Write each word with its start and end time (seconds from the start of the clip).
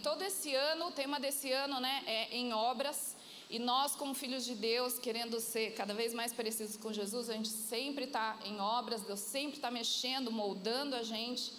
todo 0.00 0.22
esse 0.22 0.54
ano, 0.54 0.88
o 0.88 0.90
tema 0.90 1.18
desse 1.18 1.52
ano 1.52 1.80
né, 1.80 2.02
é 2.06 2.36
em 2.36 2.52
obras. 2.52 3.16
E 3.48 3.58
nós, 3.58 3.96
como 3.96 4.14
filhos 4.14 4.44
de 4.44 4.54
Deus, 4.54 4.98
querendo 4.98 5.40
ser 5.40 5.74
cada 5.74 5.92
vez 5.92 6.14
mais 6.14 6.32
parecidos 6.32 6.76
com 6.76 6.92
Jesus, 6.92 7.28
a 7.28 7.32
gente 7.32 7.48
sempre 7.48 8.04
está 8.04 8.38
em 8.44 8.60
obras, 8.60 9.02
Deus 9.02 9.20
sempre 9.20 9.56
está 9.56 9.70
mexendo, 9.70 10.30
moldando 10.30 10.94
a 10.94 11.02
gente. 11.02 11.52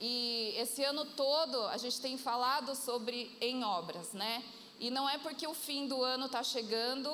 E 0.00 0.54
esse 0.56 0.82
ano 0.84 1.04
todo 1.04 1.66
a 1.68 1.76
gente 1.76 2.00
tem 2.00 2.18
falado 2.18 2.74
sobre 2.74 3.36
em 3.40 3.64
obras, 3.64 4.12
né? 4.12 4.42
E 4.78 4.90
não 4.90 5.08
é 5.08 5.18
porque 5.18 5.46
o 5.46 5.54
fim 5.54 5.86
do 5.86 6.02
ano 6.02 6.26
está 6.26 6.42
chegando 6.42 7.10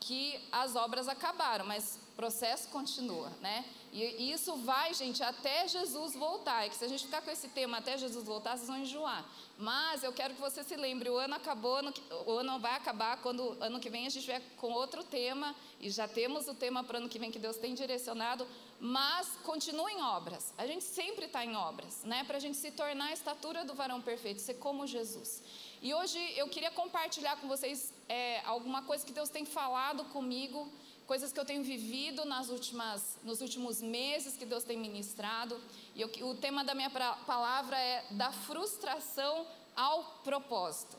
que 0.00 0.38
as 0.52 0.76
obras 0.76 1.08
acabaram, 1.08 1.64
mas 1.64 1.98
processo 2.18 2.66
continua, 2.70 3.30
né? 3.40 3.64
E 3.92 4.32
isso 4.32 4.56
vai, 4.56 4.92
gente, 4.92 5.22
até 5.22 5.68
Jesus 5.68 6.14
voltar. 6.14 6.66
É 6.66 6.68
que 6.68 6.74
se 6.74 6.84
a 6.84 6.88
gente 6.88 7.04
ficar 7.04 7.22
com 7.22 7.30
esse 7.30 7.48
tema 7.48 7.78
até 7.78 7.96
Jesus 7.96 8.24
voltar, 8.24 8.56
vocês 8.56 8.66
vão 8.66 8.78
enjoar. 8.78 9.24
Mas 9.56 10.02
eu 10.02 10.12
quero 10.12 10.34
que 10.34 10.40
você 10.40 10.64
se 10.64 10.74
lembre: 10.74 11.08
o 11.08 11.16
ano 11.16 11.36
acabou, 11.36 11.78
o 12.26 12.32
ano 12.32 12.58
vai 12.58 12.74
acabar 12.74 13.22
quando 13.22 13.56
ano 13.60 13.78
que 13.78 13.88
vem 13.88 14.04
a 14.04 14.10
gente 14.10 14.26
vier 14.26 14.42
com 14.56 14.72
outro 14.72 15.04
tema. 15.04 15.54
E 15.80 15.88
já 15.90 16.08
temos 16.08 16.48
o 16.48 16.54
tema 16.54 16.82
para 16.82 16.96
o 16.96 16.98
ano 16.98 17.08
que 17.08 17.20
vem 17.20 17.30
que 17.30 17.38
Deus 17.38 17.56
tem 17.56 17.72
direcionado. 17.72 18.46
Mas 18.80 19.28
continue 19.44 19.92
em 19.92 20.02
obras. 20.02 20.52
A 20.58 20.66
gente 20.66 20.84
sempre 20.84 21.26
está 21.26 21.44
em 21.44 21.54
obras, 21.54 22.02
né? 22.02 22.24
Para 22.24 22.38
a 22.38 22.40
gente 22.40 22.56
se 22.56 22.72
tornar 22.72 23.06
a 23.06 23.12
estatura 23.12 23.64
do 23.64 23.74
varão 23.74 24.02
perfeito, 24.02 24.40
ser 24.40 24.54
como 24.54 24.88
Jesus. 24.88 25.40
E 25.80 25.94
hoje 25.94 26.18
eu 26.36 26.48
queria 26.48 26.72
compartilhar 26.72 27.36
com 27.36 27.46
vocês 27.46 27.92
é, 28.08 28.40
alguma 28.44 28.82
coisa 28.82 29.06
que 29.06 29.12
Deus 29.12 29.28
tem 29.28 29.44
falado 29.44 30.04
comigo 30.06 30.68
coisas 31.08 31.32
que 31.32 31.40
eu 31.40 31.44
tenho 31.44 31.64
vivido 31.64 32.26
nas 32.26 32.50
últimas, 32.50 33.16
nos 33.24 33.40
últimos 33.40 33.80
meses 33.80 34.36
que 34.36 34.44
Deus 34.44 34.62
tem 34.62 34.76
ministrado. 34.76 35.58
E 35.94 36.02
eu, 36.02 36.10
o 36.28 36.34
tema 36.34 36.62
da 36.62 36.74
minha 36.74 36.90
palavra 36.90 37.80
é 37.80 38.04
da 38.10 38.30
frustração 38.30 39.46
ao 39.74 40.04
propósito. 40.22 40.98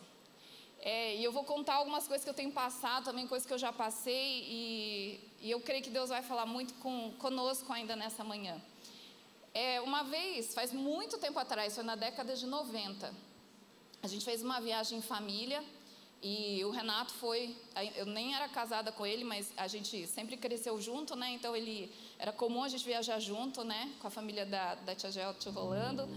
É, 0.82 1.16
e 1.16 1.24
eu 1.24 1.32
vou 1.32 1.44
contar 1.44 1.76
algumas 1.76 2.08
coisas 2.08 2.24
que 2.24 2.30
eu 2.30 2.34
tenho 2.34 2.52
passado, 2.52 3.04
também 3.04 3.28
coisas 3.28 3.46
que 3.46 3.54
eu 3.54 3.58
já 3.60 3.72
passei, 3.72 4.46
e, 4.50 5.20
e 5.42 5.52
eu 5.52 5.62
creio 5.62 5.84
que 5.84 5.92
Deus 5.92 6.10
vai 6.10 6.24
falar 6.24 6.48
muito 6.48 6.74
com, 6.76 7.12
conosco 7.20 7.72
ainda 7.72 7.96
nessa 7.96 8.24
manhã. 8.24 8.60
É, 9.54 9.80
uma 9.82 10.04
vez, 10.04 10.56
faz 10.56 10.74
muito 10.74 11.20
tempo 11.20 11.38
atrás, 11.38 11.76
foi 11.76 11.84
na 11.84 11.96
década 11.96 12.36
de 12.36 12.48
90, 12.48 13.14
a 14.02 14.08
gente 14.08 14.26
fez 14.26 14.42
uma 14.42 14.60
viagem 14.60 14.98
em 15.00 15.02
família 15.02 15.64
e 16.22 16.64
o 16.66 16.70
Renato 16.70 17.14
foi, 17.14 17.56
eu 17.96 18.06
nem 18.06 18.36
era 18.36 18.50
casada 18.50 18.92
com 18.92 19.06
ele, 19.06 19.24
mas 19.24 19.54
a 19.56 19.68
gente 19.68 20.06
sempre 20.06 20.36
cresceu 20.36 20.80
junto, 20.82 21.16
né? 21.16 21.32
Então 21.32 21.56
ele 21.56 21.90
era 22.18 22.34
comum 22.34 22.62
a 22.62 22.68
gente 22.68 22.84
viajar 22.84 23.22
junto, 23.22 23.64
né? 23.64 23.90
Com 24.02 24.08
a 24.08 24.10
família 24.10 24.46
da, 24.46 24.76
da 24.76 24.94
tia 24.94 25.10
Gel 25.10 25.34
Rolando. 25.54 26.10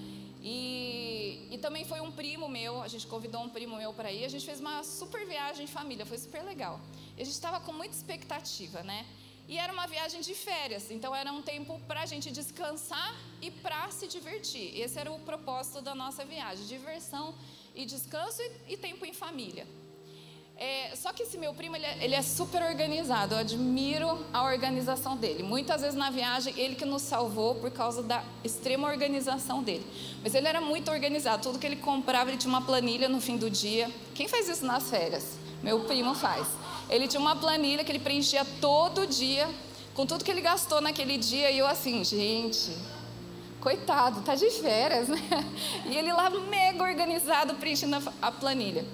E, 0.42 1.47
e 1.53 1.58
também 1.58 1.84
foi 1.84 2.00
um 2.00 2.11
primo 2.11 2.48
meu, 2.48 2.83
a 2.83 2.89
gente 2.89 3.06
convidou 3.06 3.42
um 3.42 3.48
primo 3.48 3.77
meu 3.77 3.92
para 3.92 4.11
ir. 4.11 4.25
A 4.25 4.28
gente 4.28 4.45
fez 4.45 4.58
uma 4.58 4.83
super 4.83 5.25
viagem 5.25 5.64
em 5.64 5.69
família, 5.69 6.05
foi 6.05 6.19
super 6.19 6.42
legal. 6.42 6.80
E 7.17 7.23
a 7.23 7.25
gente 7.25 7.34
estava 7.34 7.61
com 7.61 7.73
muita 7.73 7.95
expectativa, 7.95 8.83
né? 8.83 9.06
E 9.48 9.56
era 9.56 9.73
uma 9.73 9.86
viagem 9.86 10.20
de 10.20 10.34
férias, 10.34 10.91
então 10.91 11.14
era 11.14 11.33
um 11.33 11.42
tempo 11.42 11.80
para 11.86 12.03
a 12.03 12.06
gente 12.06 12.30
descansar 12.30 13.14
e 13.41 13.50
para 13.50 13.89
se 13.91 14.08
divertir. 14.08 14.80
Esse 14.80 14.98
era 14.98 15.12
o 15.12 15.19
propósito 15.20 15.80
da 15.80 15.95
nossa 15.95 16.25
viagem: 16.25 16.67
diversão 16.67 17.34
e 17.73 17.84
descanso 17.84 18.42
e, 18.42 18.73
e 18.73 18.77
tempo 18.77 19.05
em 19.05 19.12
família. 19.12 19.64
É, 20.62 20.94
só 20.94 21.12
que 21.12 21.24
esse 21.24 21.36
meu 21.36 21.52
primo, 21.52 21.74
ele 21.74 21.84
é, 21.84 21.98
ele 22.00 22.14
é, 22.14 22.22
super 22.22 22.62
organizado, 22.62 23.34
eu 23.34 23.38
admiro 23.38 24.24
a 24.32 24.44
organização 24.44 25.16
dele. 25.16 25.42
Muitas 25.42 25.80
vezes 25.80 25.96
na 25.96 26.08
viagem, 26.08 26.55
ele 26.56 26.77
que 26.77 26.84
nos 26.84 27.02
salvou 27.02 27.56
por 27.56 27.72
causa 27.72 28.00
da 28.00 28.22
extrema 28.44 28.86
organização 28.86 29.60
dele. 29.60 29.84
Mas 30.22 30.36
ele 30.36 30.46
era 30.46 30.60
muito 30.60 30.88
organizado, 30.88 31.42
tudo 31.42 31.58
que 31.58 31.66
ele 31.66 31.74
comprava, 31.74 32.30
ele 32.30 32.38
tinha 32.38 32.48
uma 32.48 32.62
planilha 32.62 33.08
no 33.08 33.20
fim 33.20 33.36
do 33.36 33.50
dia. 33.50 33.90
Quem 34.14 34.28
faz 34.28 34.48
isso 34.48 34.64
nas 34.64 34.88
férias? 34.88 35.36
Meu 35.64 35.80
primo 35.80 36.14
faz. 36.14 36.46
Ele 36.88 37.08
tinha 37.08 37.20
uma 37.20 37.34
planilha 37.34 37.83
que 37.83 37.90
ele 37.90 37.98
preenchia 37.98 38.44
todo 38.60 39.05
dia, 39.05 39.48
com 39.94 40.06
tudo 40.06 40.24
que 40.24 40.30
ele 40.30 40.42
gastou 40.42 40.80
naquele 40.80 41.18
dia, 41.18 41.51
e 41.51 41.58
eu 41.58 41.67
assim, 41.67 42.05
gente, 42.05 42.70
coitado, 43.61 44.20
tá 44.20 44.36
de 44.36 44.48
férias, 44.48 45.08
né? 45.08 45.18
E 45.90 45.96
ele 45.96 46.12
lá 46.12 46.30
mega 46.30 46.84
organizado, 46.84 47.56
preenchendo 47.56 47.96
a 48.22 48.30
planilha. 48.30 48.86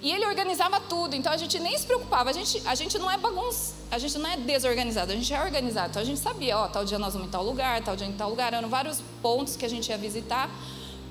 E 0.00 0.12
ele 0.12 0.24
organizava 0.26 0.78
tudo, 0.80 1.16
então 1.16 1.32
a 1.32 1.36
gente 1.36 1.58
nem 1.58 1.76
se 1.76 1.84
preocupava. 1.84 2.30
A 2.30 2.32
gente, 2.32 2.62
a 2.64 2.74
gente 2.74 2.96
não 2.98 3.10
é 3.10 3.16
bagunça, 3.16 3.74
a 3.90 3.98
gente 3.98 4.16
não 4.16 4.30
é 4.30 4.36
desorganizado, 4.36 5.12
a 5.12 5.14
gente 5.14 5.32
é 5.34 5.42
organizado. 5.42 5.90
Então 5.90 6.02
a 6.02 6.04
gente 6.04 6.20
sabia, 6.20 6.56
ó, 6.56 6.68
tal 6.68 6.84
dia 6.84 6.98
nós 6.98 7.14
vamos 7.14 7.28
em 7.28 7.30
tal 7.30 7.42
lugar, 7.44 7.82
tal 7.82 7.96
dia 7.96 8.06
em 8.06 8.12
tal 8.12 8.30
lugar. 8.30 8.52
Eram 8.52 8.68
vários 8.68 9.02
pontos 9.20 9.56
que 9.56 9.64
a 9.64 9.68
gente 9.68 9.88
ia 9.88 9.98
visitar. 9.98 10.48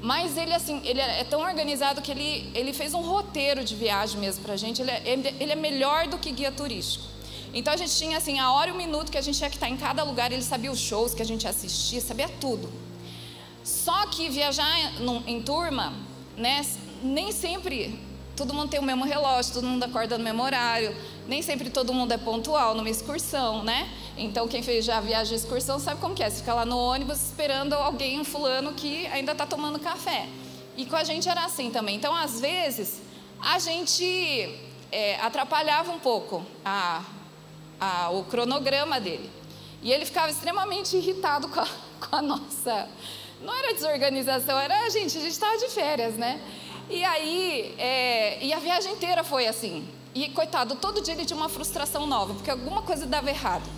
Mas 0.01 0.37
ele, 0.37 0.53
assim, 0.53 0.79
ele 0.85 1.01
é 1.01 1.23
tão 1.23 1.41
organizado 1.41 2.01
que 2.01 2.11
ele, 2.11 2.49
ele 2.53 2.71
fez 2.71 2.93
um 2.93 3.01
roteiro 3.01 3.63
de 3.63 3.75
viagem 3.75 4.21
mesmo 4.21 4.43
para 4.43 4.53
a 4.53 4.57
gente. 4.57 4.81
Ele 4.81 4.91
é, 4.91 5.01
ele 5.39 5.51
é 5.51 5.55
melhor 5.55 6.07
do 6.07 6.17
que 6.17 6.31
guia 6.31 6.51
turístico. 6.51 7.03
Então 7.53 7.73
a 7.73 7.77
gente 7.77 7.93
tinha, 7.95 8.17
assim, 8.17 8.39
a 8.39 8.53
hora 8.53 8.69
e 8.69 8.73
o 8.73 8.77
minuto 8.77 9.11
que 9.11 9.17
a 9.17 9.21
gente 9.21 9.37
tinha 9.37 9.49
que 9.49 9.57
estar 9.57 9.67
em 9.67 9.75
cada 9.75 10.03
lugar. 10.03 10.31
Ele 10.31 10.43
sabia 10.43 10.71
os 10.71 10.79
shows 10.79 11.13
que 11.13 11.21
a 11.21 11.25
gente 11.25 11.45
assistia, 11.45 11.99
sabia 11.99 12.29
tudo. 12.39 12.71
Só 13.65 14.05
que 14.07 14.29
viajar 14.29 14.69
em, 15.01 15.23
em 15.27 15.41
turma, 15.41 15.93
né, 16.37 16.65
nem 17.03 17.33
sempre 17.33 18.06
todo 18.37 18.53
mundo 18.53 18.69
tem 18.69 18.79
o 18.79 18.83
mesmo 18.83 19.03
relógio, 19.03 19.51
todo 19.51 19.65
mundo 19.65 19.83
acorda 19.83 20.15
no 20.15 20.23
mesmo 20.23 20.43
horário, 20.43 20.95
nem 21.27 21.41
sempre 21.41 21.71
todo 21.71 21.91
mundo 21.91 22.11
é 22.11 22.17
pontual 22.17 22.75
numa 22.75 22.89
excursão, 22.89 23.63
né? 23.63 23.89
Então, 24.15 24.47
quem 24.47 24.61
fez 24.61 24.85
já 24.85 24.97
a 24.97 25.01
viagem 25.01 25.35
de 25.35 25.43
excursão 25.43 25.79
sabe 25.79 25.99
como 25.99 26.13
que 26.13 26.23
é. 26.23 26.29
Você 26.29 26.37
fica 26.37 26.53
lá 26.53 26.65
no 26.65 26.77
ônibus 26.77 27.19
esperando 27.19 27.73
alguém, 27.73 28.19
um 28.19 28.23
fulano, 28.23 28.73
que 28.73 29.07
ainda 29.07 29.31
está 29.31 29.45
tomando 29.45 29.79
café. 29.79 30.27
E 30.77 30.85
com 30.85 30.95
a 30.95 31.03
gente 31.03 31.27
era 31.27 31.45
assim 31.45 31.71
também. 31.71 31.95
Então, 31.95 32.13
às 32.13 32.39
vezes, 32.39 33.01
a 33.41 33.57
gente 33.57 34.55
é, 34.91 35.19
atrapalhava 35.19 35.91
um 35.91 35.99
pouco 35.99 36.45
a, 36.63 37.03
a, 37.79 38.09
o 38.11 38.23
cronograma 38.25 38.99
dele. 38.99 39.29
E 39.81 39.91
ele 39.91 40.05
ficava 40.05 40.29
extremamente 40.29 40.95
irritado 40.95 41.49
com 41.49 41.59
a, 41.59 41.67
com 42.07 42.15
a 42.15 42.21
nossa. 42.21 42.87
Não 43.41 43.55
era 43.55 43.73
desorganização, 43.73 44.57
era 44.59 44.85
a 44.85 44.89
gente, 44.89 45.17
a 45.17 45.21
gente 45.21 45.31
estava 45.31 45.57
de 45.57 45.69
férias, 45.69 46.15
né? 46.15 46.41
E 46.89 47.03
aí, 47.03 47.75
é, 47.77 48.43
e 48.43 48.53
a 48.53 48.59
viagem 48.59 48.93
inteira 48.93 49.23
foi 49.23 49.47
assim. 49.47 49.87
E 50.15 50.29
coitado, 50.29 50.75
todo 50.75 51.01
dia 51.01 51.13
ele 51.13 51.25
tinha 51.25 51.37
uma 51.37 51.49
frustração 51.49 52.07
nova, 52.07 52.33
porque 52.33 52.49
alguma 52.49 52.81
coisa 52.81 53.05
dava 53.05 53.29
errado. 53.29 53.69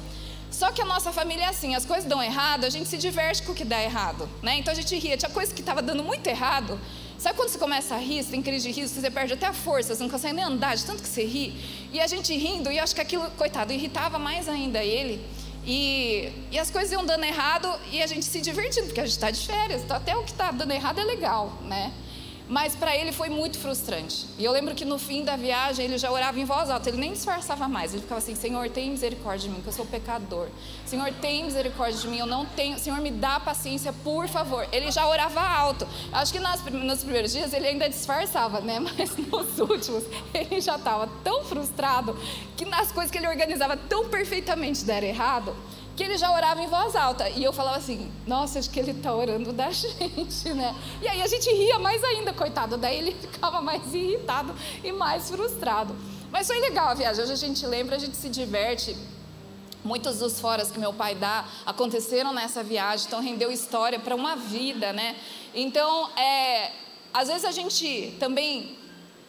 Só 0.52 0.72
que 0.72 0.82
a 0.82 0.86
nossa 0.86 1.12
família 1.12 1.46
é 1.46 1.48
assim, 1.48 1.76
as 1.76 1.86
coisas 1.86 2.06
dão 2.06 2.22
errado, 2.22 2.66
a 2.66 2.70
gente 2.70 2.88
se 2.88 2.98
diverte 2.98 3.44
com 3.44 3.52
o 3.52 3.56
que 3.56 3.66
dá 3.66 3.82
errado, 3.82 4.28
né? 4.42 4.58
Então 4.58 4.72
a 4.72 4.76
gente 4.76 4.98
ria, 4.98 5.16
tinha 5.16 5.30
coisa 5.30 5.54
que 5.54 5.62
estava 5.62 5.82
dando 5.82 6.04
muito 6.04 6.26
errado. 6.28 6.80
Sabe 7.18 7.36
quando 7.36 7.50
você 7.50 7.60
começa 7.60 7.96
a 7.96 7.98
rir, 7.98 8.24
você 8.24 8.32
tem 8.32 8.42
crise 8.42 8.72
de 8.72 8.80
riso, 8.80 8.94
você 8.94 9.12
perde 9.12 9.34
até 9.34 9.46
a 9.46 9.54
força, 9.54 9.94
você 9.94 10.02
não 10.02 10.10
consegue 10.10 10.34
nem 10.34 10.46
andar 10.46 10.76
de 10.76 10.86
tanto 10.86 11.04
que 11.04 11.10
você 11.10 11.26
ri. 11.26 11.54
E 11.92 12.00
a 12.00 12.08
gente 12.08 12.36
rindo, 12.36 12.72
e 12.72 12.80
acho 12.80 12.96
que 12.96 13.02
aquilo, 13.02 13.30
coitado, 13.32 13.74
irritava 13.74 14.18
mais 14.18 14.48
ainda 14.48 14.84
ele. 14.84 15.24
E, 15.66 16.32
e 16.52 16.58
as 16.58 16.72
coisas 16.72 16.92
iam 16.92 17.06
dando 17.06 17.26
errado 17.26 17.70
e 17.92 18.02
a 18.02 18.08
gente 18.08 18.26
se 18.26 18.40
divertindo, 18.40 18.88
porque 18.88 19.02
a 19.02 19.06
gente 19.06 19.16
está 19.16 19.30
de 19.30 19.46
férias, 19.46 19.84
então 19.84 19.98
até 19.98 20.16
o 20.16 20.24
que 20.24 20.32
está 20.32 20.52
dando 20.52 20.72
errado 20.72 21.00
é 21.00 21.04
legal, 21.04 21.54
né? 21.64 21.92
Mas 22.50 22.76
para 22.76 22.96
ele 22.98 23.12
foi 23.12 23.30
muito 23.30 23.60
frustrante. 23.60 24.26
E 24.40 24.44
eu 24.44 24.52
lembro 24.52 24.74
que 24.74 24.84
no 24.84 24.98
fim 24.98 25.24
da 25.24 25.36
viagem 25.36 25.86
ele 25.86 26.00
já 26.00 26.12
orava 26.12 26.40
em 26.40 26.46
voz 26.46 26.68
alta, 26.68 26.90
ele 26.90 26.98
nem 26.98 27.14
disfarçava 27.14 27.68
mais. 27.68 27.94
Ele 27.94 28.02
ficava 28.02 28.18
assim: 28.18 28.34
Senhor, 28.34 28.68
tem 28.70 28.90
misericórdia 28.90 29.48
de 29.48 29.56
mim, 29.56 29.62
que 29.62 29.68
eu 29.68 29.72
sou 29.72 29.86
pecador. 29.86 30.48
Senhor, 30.84 31.14
tem 31.22 31.44
misericórdia 31.44 32.02
de 32.02 32.08
mim, 32.08 32.18
eu 32.18 32.26
não 32.26 32.48
tenho. 32.48 32.80
Senhor, 32.80 33.00
me 33.02 33.12
dá 33.12 33.40
paciência, 33.40 33.94
por 34.04 34.28
favor. 34.28 34.68
Ele 34.72 34.92
já 34.92 35.08
orava 35.08 35.40
alto. 35.42 35.88
Acho 36.12 36.34
que 36.34 36.40
nas, 36.40 36.64
nos 36.66 37.04
primeiros 37.04 37.32
dias 37.32 37.54
ele 37.54 37.68
ainda 37.68 37.88
disfarçava, 37.88 38.60
né? 38.62 38.80
Mas 38.98 39.16
nos 39.16 39.60
últimos 39.60 40.04
ele 40.34 40.60
já 40.60 40.76
estava 40.76 41.08
tão 41.24 41.44
frustrado 41.44 42.18
que 42.58 42.66
nas 42.66 42.92
coisas 42.92 43.12
que 43.12 43.20
ele 43.20 43.28
organizava 43.28 43.78
tão 43.78 44.10
perfeitamente 44.10 44.84
deram 44.84 45.08
errado 45.08 45.56
que 46.00 46.04
ele 46.06 46.18
já 46.18 46.32
orava 46.32 46.62
em 46.62 46.68
voz 46.68 46.96
alta. 46.96 47.30
E 47.30 47.44
eu 47.44 47.52
falava 47.52 47.76
assim: 47.76 48.10
nossa, 48.26 48.58
acho 48.58 48.70
que 48.70 48.80
ele 48.80 48.92
está 48.92 49.14
orando 49.14 49.52
da 49.52 49.68
gente, 49.70 50.54
né? 50.54 50.74
E 51.02 51.08
aí 51.10 51.22
a 51.22 51.28
gente 51.28 51.52
ria 51.52 51.78
mais 51.78 52.02
ainda, 52.02 52.32
coitado. 52.32 52.78
Daí 52.78 53.00
ele 53.00 53.12
ficava 53.20 53.60
mais 53.60 53.94
irritado 53.94 54.56
e 54.82 54.94
mais 54.94 55.30
frustrado. 55.30 55.94
Mas 56.32 56.48
foi 56.48 56.58
legal 56.62 56.88
a 56.88 56.94
viagem. 56.94 57.22
Hoje 57.22 57.34
a 57.34 57.36
gente 57.36 57.66
lembra, 57.68 57.98
a 57.98 58.00
gente 58.00 58.16
se 58.16 58.30
diverte. 58.30 58.96
Muitos 59.84 60.20
dos 60.20 60.40
foras 60.40 60.72
que 60.72 60.80
meu 60.80 60.94
pai 60.94 61.16
dá 61.16 61.46
aconteceram 61.66 62.34
nessa 62.34 62.64
viagem, 62.64 63.08
então 63.08 63.22
rendeu 63.22 63.50
história 63.52 64.00
para 64.00 64.16
uma 64.16 64.36
vida, 64.36 64.94
né? 64.94 65.18
Então, 65.54 66.10
é, 66.18 66.72
às 67.14 67.28
vezes 67.28 67.46
a 67.46 67.52
gente 67.52 68.16
também 68.20 68.78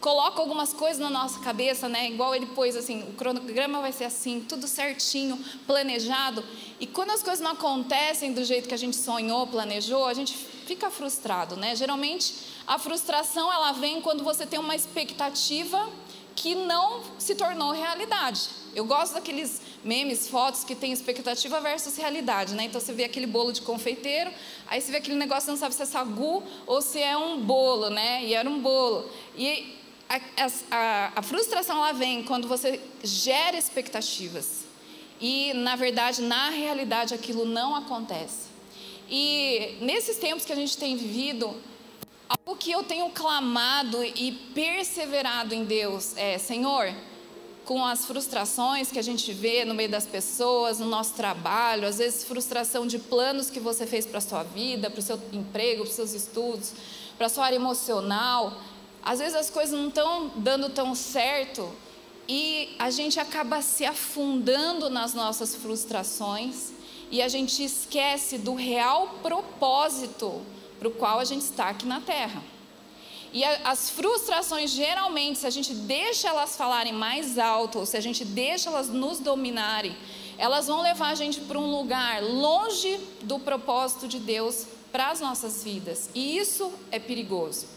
coloca 0.01 0.41
algumas 0.41 0.73
coisas 0.73 0.97
na 0.97 1.09
nossa 1.09 1.39
cabeça, 1.39 1.87
né? 1.87 2.09
Igual 2.09 2.33
ele 2.33 2.47
pôs 2.47 2.75
assim, 2.75 3.03
o 3.03 3.13
cronograma 3.13 3.79
vai 3.79 3.91
ser 3.91 4.05
assim, 4.05 4.41
tudo 4.41 4.67
certinho, 4.67 5.39
planejado. 5.67 6.43
E 6.79 6.87
quando 6.87 7.11
as 7.11 7.21
coisas 7.21 7.39
não 7.39 7.51
acontecem 7.51 8.33
do 8.33 8.43
jeito 8.43 8.67
que 8.67 8.73
a 8.73 8.77
gente 8.77 8.97
sonhou, 8.97 9.45
planejou, 9.45 10.07
a 10.07 10.13
gente 10.13 10.35
fica 10.35 10.89
frustrado, 10.89 11.55
né? 11.55 11.75
Geralmente 11.75 12.33
a 12.65 12.79
frustração 12.79 13.53
ela 13.53 13.73
vem 13.73 14.01
quando 14.01 14.23
você 14.23 14.45
tem 14.45 14.59
uma 14.59 14.75
expectativa 14.75 15.87
que 16.35 16.55
não 16.55 17.01
se 17.19 17.35
tornou 17.35 17.71
realidade. 17.71 18.49
Eu 18.73 18.85
gosto 18.85 19.13
daqueles 19.13 19.61
memes, 19.83 20.27
fotos 20.27 20.63
que 20.63 20.73
tem 20.73 20.91
expectativa 20.91 21.59
versus 21.59 21.97
realidade, 21.97 22.55
né? 22.55 22.63
Então 22.63 22.81
você 22.81 22.93
vê 22.93 23.03
aquele 23.03 23.27
bolo 23.27 23.51
de 23.51 23.61
confeiteiro, 23.61 24.31
aí 24.67 24.81
você 24.81 24.91
vê 24.91 24.97
aquele 24.97 25.17
negócio, 25.17 25.51
não 25.51 25.57
sabe 25.57 25.75
se 25.75 25.83
é 25.83 25.85
sagu 25.85 26.41
ou 26.65 26.81
se 26.81 26.99
é 26.99 27.15
um 27.15 27.39
bolo, 27.41 27.89
né? 27.89 28.23
E 28.23 28.33
era 28.33 28.49
um 28.49 28.59
bolo. 28.59 29.07
E 29.35 29.80
a, 30.11 30.49
a, 30.71 31.11
a 31.15 31.21
frustração 31.21 31.77
ela 31.77 31.93
vem 31.93 32.23
quando 32.23 32.47
você 32.47 32.81
gera 33.03 33.57
expectativas 33.57 34.65
e, 35.21 35.53
na 35.53 35.75
verdade, 35.75 36.21
na 36.21 36.49
realidade, 36.49 37.13
aquilo 37.13 37.45
não 37.45 37.75
acontece. 37.75 38.49
E 39.09 39.77
nesses 39.79 40.17
tempos 40.17 40.43
que 40.43 40.51
a 40.51 40.55
gente 40.55 40.75
tem 40.75 40.97
vivido, 40.97 41.55
algo 42.27 42.57
que 42.57 42.71
eu 42.71 42.83
tenho 42.83 43.09
clamado 43.11 44.03
e 44.03 44.31
perseverado 44.53 45.53
em 45.53 45.63
Deus 45.63 46.17
é: 46.17 46.37
Senhor, 46.37 46.93
com 47.63 47.85
as 47.85 48.05
frustrações 48.05 48.91
que 48.91 48.99
a 48.99 49.03
gente 49.03 49.31
vê 49.31 49.63
no 49.63 49.73
meio 49.73 49.89
das 49.89 50.05
pessoas, 50.05 50.79
no 50.79 50.87
nosso 50.87 51.13
trabalho, 51.13 51.87
às 51.87 51.99
vezes 51.99 52.23
frustração 52.23 52.87
de 52.87 52.99
planos 52.99 53.49
que 53.49 53.59
você 53.59 53.85
fez 53.85 54.05
para 54.05 54.17
a 54.17 54.21
sua 54.21 54.43
vida, 54.43 54.89
para 54.89 54.99
o 54.99 55.03
seu 55.03 55.19
emprego, 55.31 55.83
para 55.83 55.89
os 55.89 55.95
seus 55.95 56.13
estudos, 56.13 56.73
para 57.17 57.27
a 57.27 57.29
sua 57.29 57.45
área 57.45 57.55
emocional. 57.55 58.59
Às 59.03 59.19
vezes 59.19 59.35
as 59.35 59.49
coisas 59.49 59.77
não 59.77 59.87
estão 59.87 60.31
dando 60.35 60.69
tão 60.69 60.93
certo 60.93 61.71
e 62.27 62.75
a 62.77 62.89
gente 62.89 63.19
acaba 63.19 63.61
se 63.61 63.85
afundando 63.85 64.89
nas 64.89 65.13
nossas 65.13 65.55
frustrações 65.55 66.71
e 67.09 67.21
a 67.21 67.27
gente 67.27 67.63
esquece 67.63 68.37
do 68.37 68.53
real 68.53 69.15
propósito 69.21 70.41
para 70.79 70.87
o 70.87 70.91
qual 70.91 71.19
a 71.19 71.25
gente 71.25 71.41
está 71.41 71.69
aqui 71.69 71.85
na 71.85 71.99
Terra. 71.99 72.41
E 73.33 73.43
as 73.45 73.89
frustrações, 73.89 74.71
geralmente, 74.71 75.39
se 75.39 75.47
a 75.47 75.49
gente 75.49 75.73
deixa 75.73 76.27
elas 76.27 76.57
falarem 76.57 76.91
mais 76.91 77.37
alto, 77.37 77.79
ou 77.79 77.85
se 77.85 77.95
a 77.95 78.01
gente 78.01 78.25
deixa 78.25 78.69
elas 78.69 78.89
nos 78.89 79.19
dominarem, 79.19 79.95
elas 80.37 80.67
vão 80.67 80.81
levar 80.81 81.09
a 81.09 81.15
gente 81.15 81.39
para 81.41 81.57
um 81.57 81.71
lugar 81.71 82.21
longe 82.21 82.99
do 83.21 83.39
propósito 83.39 84.07
de 84.07 84.19
Deus 84.19 84.65
para 84.91 85.11
as 85.11 85.21
nossas 85.21 85.63
vidas. 85.63 86.09
E 86.13 86.37
isso 86.37 86.73
é 86.91 86.99
perigoso. 86.99 87.67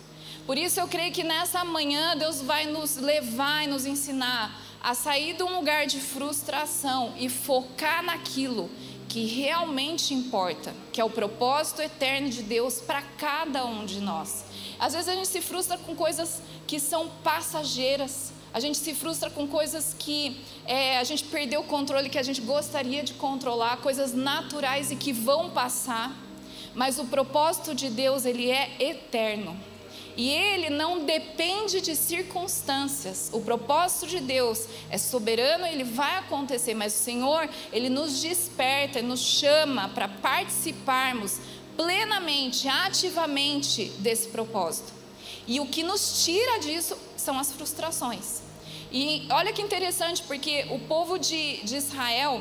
Por 0.46 0.58
isso 0.58 0.78
eu 0.78 0.86
creio 0.86 1.10
que 1.10 1.24
nessa 1.24 1.64
manhã 1.64 2.16
Deus 2.18 2.42
vai 2.42 2.66
nos 2.66 2.96
levar 2.96 3.64
e 3.64 3.66
nos 3.66 3.86
ensinar 3.86 4.60
a 4.82 4.94
sair 4.94 5.34
de 5.34 5.42
um 5.42 5.56
lugar 5.56 5.86
de 5.86 5.98
frustração 5.98 7.14
e 7.16 7.30
focar 7.30 8.02
naquilo 8.02 8.70
que 9.08 9.24
realmente 9.24 10.12
importa, 10.12 10.74
que 10.92 11.00
é 11.00 11.04
o 11.04 11.08
propósito 11.08 11.80
eterno 11.80 12.28
de 12.28 12.42
Deus 12.42 12.78
para 12.78 13.00
cada 13.00 13.64
um 13.64 13.86
de 13.86 14.00
nós. 14.00 14.44
Às 14.78 14.92
vezes 14.92 15.08
a 15.08 15.14
gente 15.14 15.28
se 15.28 15.40
frustra 15.40 15.78
com 15.78 15.96
coisas 15.96 16.42
que 16.66 16.78
são 16.78 17.08
passageiras. 17.22 18.30
A 18.52 18.60
gente 18.60 18.76
se 18.76 18.92
frustra 18.92 19.30
com 19.30 19.48
coisas 19.48 19.96
que 19.98 20.38
é, 20.66 20.98
a 20.98 21.04
gente 21.04 21.24
perdeu 21.24 21.62
o 21.62 21.64
controle, 21.64 22.10
que 22.10 22.18
a 22.18 22.22
gente 22.22 22.42
gostaria 22.42 23.02
de 23.02 23.14
controlar, 23.14 23.78
coisas 23.78 24.12
naturais 24.12 24.90
e 24.90 24.96
que 24.96 25.12
vão 25.12 25.48
passar. 25.48 26.14
Mas 26.74 26.98
o 26.98 27.06
propósito 27.06 27.74
de 27.74 27.88
Deus, 27.88 28.26
ele 28.26 28.50
é 28.50 28.76
eterno. 28.78 29.58
E 30.16 30.30
ele 30.30 30.70
não 30.70 31.04
depende 31.04 31.80
de 31.80 31.96
circunstâncias. 31.96 33.30
O 33.32 33.40
propósito 33.40 34.06
de 34.06 34.20
Deus 34.20 34.66
é 34.88 34.96
soberano, 34.96 35.66
ele 35.66 35.82
vai 35.82 36.18
acontecer, 36.18 36.74
mas 36.74 36.94
o 36.94 37.02
Senhor, 37.02 37.48
ele 37.72 37.88
nos 37.88 38.20
desperta, 38.20 39.02
nos 39.02 39.20
chama 39.20 39.88
para 39.88 40.06
participarmos 40.06 41.40
plenamente, 41.76 42.68
ativamente 42.68 43.86
desse 43.98 44.28
propósito. 44.28 44.92
E 45.46 45.60
o 45.60 45.66
que 45.66 45.82
nos 45.82 46.24
tira 46.24 46.58
disso 46.58 46.96
são 47.16 47.38
as 47.38 47.52
frustrações. 47.52 48.42
E 48.92 49.26
olha 49.30 49.52
que 49.52 49.60
interessante, 49.60 50.22
porque 50.22 50.66
o 50.70 50.78
povo 50.78 51.18
de, 51.18 51.56
de 51.64 51.76
Israel, 51.76 52.40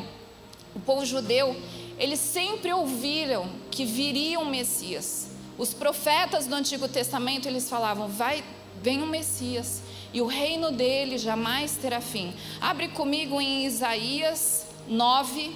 o 0.75 0.79
povo 0.79 1.03
judeu, 1.03 1.55
eles 1.97 2.19
sempre 2.19 2.71
ouviram 2.71 3.49
que 3.71 3.85
viria 3.85 4.39
um 4.39 4.45
Messias. 4.45 5.32
Os 5.57 5.73
profetas 5.73 6.47
do 6.47 6.55
Antigo 6.55 6.87
Testamento, 6.87 7.47
eles 7.47 7.69
falavam, 7.69 8.07
vai, 8.07 8.43
vem 8.81 9.03
um 9.03 9.05
Messias, 9.05 9.81
e 10.11 10.19
o 10.21 10.25
reino 10.25 10.71
dele 10.71 11.17
jamais 11.17 11.77
terá 11.77 12.01
fim. 12.01 12.33
Abre 12.59 12.87
comigo 12.87 13.39
em 13.39 13.65
Isaías 13.65 14.65
9, 14.87 15.55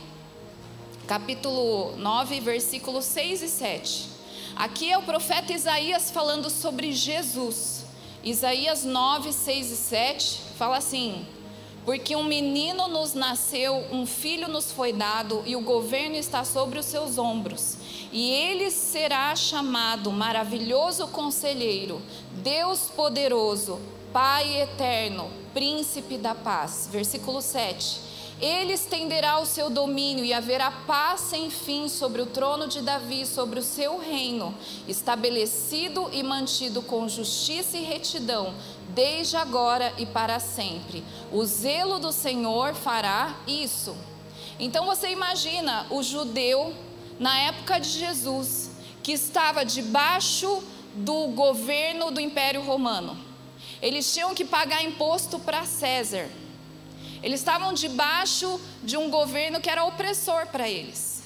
capítulo 1.07 1.95
9, 1.97 2.39
versículos 2.39 3.05
6 3.05 3.41
e 3.41 3.49
7. 3.49 4.09
Aqui 4.55 4.91
é 4.91 4.97
o 4.97 5.03
profeta 5.03 5.53
Isaías 5.53 6.11
falando 6.11 6.49
sobre 6.49 6.91
Jesus. 6.91 7.85
Isaías 8.23 8.83
9, 8.83 9.31
6 9.31 9.71
e 9.71 9.75
7 9.75 10.41
fala 10.57 10.77
assim: 10.77 11.25
Porque 11.85 12.15
um 12.15 12.23
menino 12.23 12.87
nos 12.87 13.13
nasceu, 13.13 13.85
um 13.91 14.05
filho 14.05 14.47
nos 14.47 14.71
foi 14.71 14.93
dado, 14.93 15.43
e 15.45 15.55
o 15.55 15.61
governo 15.61 16.15
está 16.15 16.43
sobre 16.43 16.77
os 16.79 16.85
seus 16.85 17.17
ombros. 17.17 17.77
E 18.11 18.31
ele 18.31 18.71
será 18.71 19.35
chamado 19.35 20.11
Maravilhoso 20.11 21.07
Conselheiro, 21.07 22.01
Deus 22.43 22.89
Poderoso, 22.95 23.79
Pai 24.13 24.61
Eterno, 24.61 25.29
Príncipe 25.53 26.17
da 26.17 26.33
Paz. 26.33 26.87
Versículo 26.91 27.41
7. 27.41 28.07
Ele 28.39 28.73
estenderá 28.73 29.39
o 29.39 29.47
seu 29.47 29.67
domínio 29.67 30.23
e 30.23 30.31
haverá 30.31 30.69
paz 30.69 31.21
sem 31.21 31.49
fim 31.49 31.89
sobre 31.89 32.21
o 32.21 32.27
trono 32.27 32.67
de 32.67 32.81
Davi, 32.81 33.25
sobre 33.25 33.59
o 33.59 33.63
seu 33.63 33.97
reino, 33.97 34.53
estabelecido 34.87 36.07
e 36.13 36.21
mantido 36.21 36.83
com 36.83 37.09
justiça 37.09 37.77
e 37.77 37.83
retidão, 37.83 38.53
desde 38.89 39.35
agora 39.35 39.91
e 39.97 40.05
para 40.05 40.39
sempre. 40.39 41.03
O 41.31 41.43
zelo 41.45 41.97
do 41.97 42.11
Senhor 42.11 42.75
fará 42.75 43.35
isso. 43.47 43.95
Então 44.59 44.85
você 44.85 45.09
imagina 45.09 45.87
o 45.89 46.03
judeu 46.03 46.73
na 47.19 47.37
época 47.39 47.79
de 47.79 47.89
Jesus, 47.89 48.71
que 49.01 49.11
estava 49.11 49.65
debaixo 49.65 50.63
do 50.95 51.27
governo 51.27 52.11
do 52.11 52.19
Império 52.19 52.61
Romano. 52.61 53.17
Eles 53.81 54.13
tinham 54.13 54.33
que 54.33 54.43
pagar 54.43 54.83
imposto 54.83 55.39
para 55.39 55.65
César. 55.65 56.27
Eles 57.21 57.39
estavam 57.39 57.73
debaixo 57.73 58.59
de 58.83 58.97
um 58.97 59.09
governo 59.09 59.59
que 59.59 59.69
era 59.69 59.83
opressor 59.83 60.47
para 60.47 60.69
eles. 60.69 61.23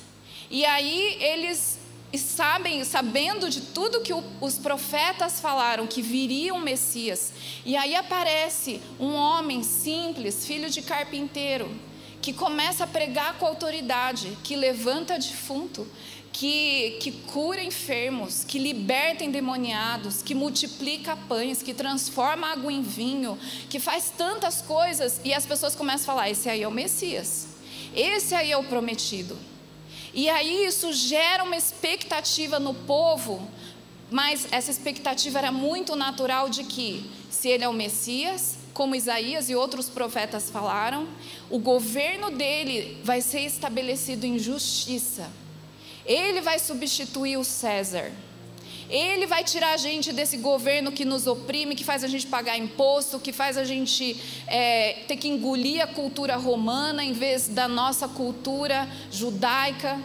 E 0.50 0.66
aí 0.66 1.18
eles 1.22 1.80
sabem, 2.18 2.84
sabendo 2.84 3.50
de 3.50 3.62
tudo 3.62 4.02
que 4.02 4.14
os 4.14 4.58
profetas 4.58 5.40
falaram, 5.40 5.88
que 5.88 6.02
viria 6.02 6.54
um 6.54 6.60
Messias. 6.60 7.32
E 7.66 7.78
aí 7.78 7.96
aparece 7.96 8.82
um 9.00 9.14
homem 9.14 9.64
simples, 9.64 10.46
filho 10.46 10.70
de 10.70 10.82
carpinteiro, 10.82 11.72
que 12.22 12.32
começa 12.32 12.84
a 12.84 12.88
pregar 12.88 13.38
com 13.38 13.46
autoridade, 13.46 14.38
que 14.44 14.56
levanta 14.56 15.18
defunto, 15.18 15.88
que, 16.32 16.98
que 17.02 17.12
cura 17.12 17.62
enfermos, 17.62 18.44
que 18.44 18.58
liberta 18.58 19.24
endemoniados, 19.24 20.22
que 20.22 20.34
multiplica 20.34 21.16
pães, 21.28 21.62
que 21.62 21.74
transforma 21.74 22.48
água 22.48 22.72
em 22.72 22.82
vinho, 22.82 23.38
que 23.70 23.80
faz 23.80 24.12
tantas 24.16 24.62
coisas 24.62 25.20
e 25.24 25.34
as 25.34 25.46
pessoas 25.46 25.76
começam 25.76 26.04
a 26.04 26.16
falar: 26.16 26.30
esse 26.30 26.50
aí 26.50 26.64
é 26.64 26.68
o 26.68 26.72
Messias, 26.72 27.48
esse 27.96 28.34
aí 28.34 28.52
é 28.52 28.58
o 28.58 28.64
prometido. 28.64 29.38
E 30.14 30.30
aí 30.30 30.66
isso 30.66 30.92
gera 30.94 31.44
uma 31.44 31.56
expectativa 31.56 32.60
no 32.60 32.74
povo, 32.74 33.48
mas 34.10 34.48
essa 34.52 34.70
expectativa 34.70 35.40
era 35.40 35.52
muito 35.52 35.96
natural 35.96 36.50
de 36.50 36.66
que, 36.66 37.10
se 37.30 37.48
ele 37.48 37.64
é 37.64 37.70
o 37.70 37.74
Messias, 37.74 38.58
como 38.74 38.96
Isaías 38.96 39.50
e 39.50 39.56
outros 39.56 39.90
profetas 39.90 40.50
falaram, 40.50 41.08
o 41.50 41.60
governo 41.60 42.32
dele 42.32 42.98
vai 43.04 43.22
ser 43.22 43.42
estabelecido 43.42 44.26
em 44.26 44.40
justiça 44.40 45.30
ele 46.06 46.42
vai 46.42 46.60
substituir 46.60 47.38
o 47.38 47.44
César. 47.44 48.12
Ele 48.90 49.26
vai 49.26 49.44
tirar 49.44 49.72
a 49.72 49.78
gente 49.78 50.12
desse 50.12 50.36
governo 50.36 50.92
que 50.92 51.06
nos 51.06 51.26
oprime, 51.26 51.76
que 51.76 51.84
faz 51.84 52.04
a 52.04 52.08
gente 52.08 52.28
pagar 52.28 52.58
imposto, 52.58 53.20
que 53.20 53.32
faz 53.32 53.58
a 53.58 53.64
gente 53.64 54.20
é, 54.48 55.04
ter 55.08 55.16
que 55.16 55.30
engolir 55.30 55.82
a 55.82 55.88
cultura 55.88 56.36
romana 56.36 57.02
em 57.02 57.14
vez 57.14 57.48
da 57.48 57.70
nossa 57.70 58.10
cultura 58.10 58.90
judaica. 59.10 59.98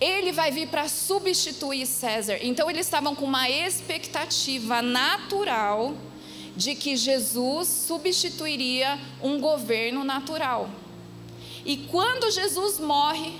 Ele 0.00 0.30
vai 0.30 0.52
vir 0.52 0.68
para 0.68 0.88
substituir 0.88 1.86
César. 1.86 2.38
Então 2.42 2.70
eles 2.70 2.86
estavam 2.86 3.16
com 3.16 3.24
uma 3.24 3.50
expectativa 3.50 4.80
natural 4.80 5.94
de 6.56 6.74
que 6.74 6.96
Jesus 6.96 7.68
substituiria 7.68 8.98
um 9.22 9.40
governo 9.40 10.02
natural. 10.02 10.70
E 11.64 11.76
quando 11.76 12.30
Jesus 12.30 12.78
morre, 12.78 13.34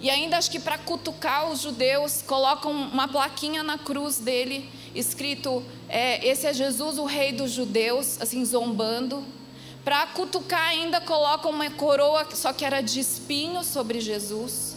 e 0.00 0.10
ainda 0.10 0.38
acho 0.38 0.50
que 0.50 0.58
para 0.58 0.78
cutucar 0.78 1.50
os 1.50 1.60
judeus, 1.60 2.22
colocam 2.22 2.72
uma 2.72 3.06
plaquinha 3.06 3.62
na 3.62 3.78
cruz 3.78 4.18
dele, 4.18 4.68
escrito: 4.94 5.62
é, 5.88 6.26
Esse 6.26 6.46
é 6.46 6.52
Jesus, 6.52 6.98
o 6.98 7.04
rei 7.04 7.32
dos 7.32 7.50
judeus, 7.52 8.20
assim, 8.20 8.44
zombando. 8.44 9.24
Para 9.84 10.06
cutucar, 10.08 10.68
ainda 10.68 11.00
colocam 11.00 11.50
uma 11.50 11.70
coroa, 11.70 12.26
só 12.34 12.52
que 12.52 12.64
era 12.64 12.80
de 12.80 13.00
espinho 13.00 13.64
sobre 13.64 14.00
Jesus. 14.00 14.69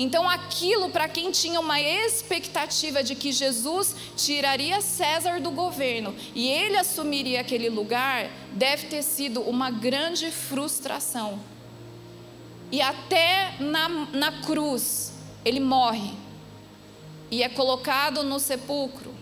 Então, 0.00 0.30
aquilo 0.30 0.90
para 0.90 1.08
quem 1.08 1.32
tinha 1.32 1.58
uma 1.58 1.80
expectativa 1.80 3.02
de 3.02 3.16
que 3.16 3.32
Jesus 3.32 3.96
tiraria 4.16 4.80
César 4.80 5.40
do 5.40 5.50
governo 5.50 6.14
e 6.36 6.48
ele 6.48 6.76
assumiria 6.76 7.40
aquele 7.40 7.68
lugar, 7.68 8.30
deve 8.52 8.86
ter 8.86 9.02
sido 9.02 9.40
uma 9.40 9.72
grande 9.72 10.30
frustração. 10.30 11.40
E 12.70 12.80
até 12.80 13.56
na, 13.58 13.88
na 13.88 14.42
cruz, 14.42 15.12
ele 15.44 15.58
morre 15.58 16.12
e 17.28 17.42
é 17.42 17.48
colocado 17.48 18.22
no 18.22 18.38
sepulcro. 18.38 19.12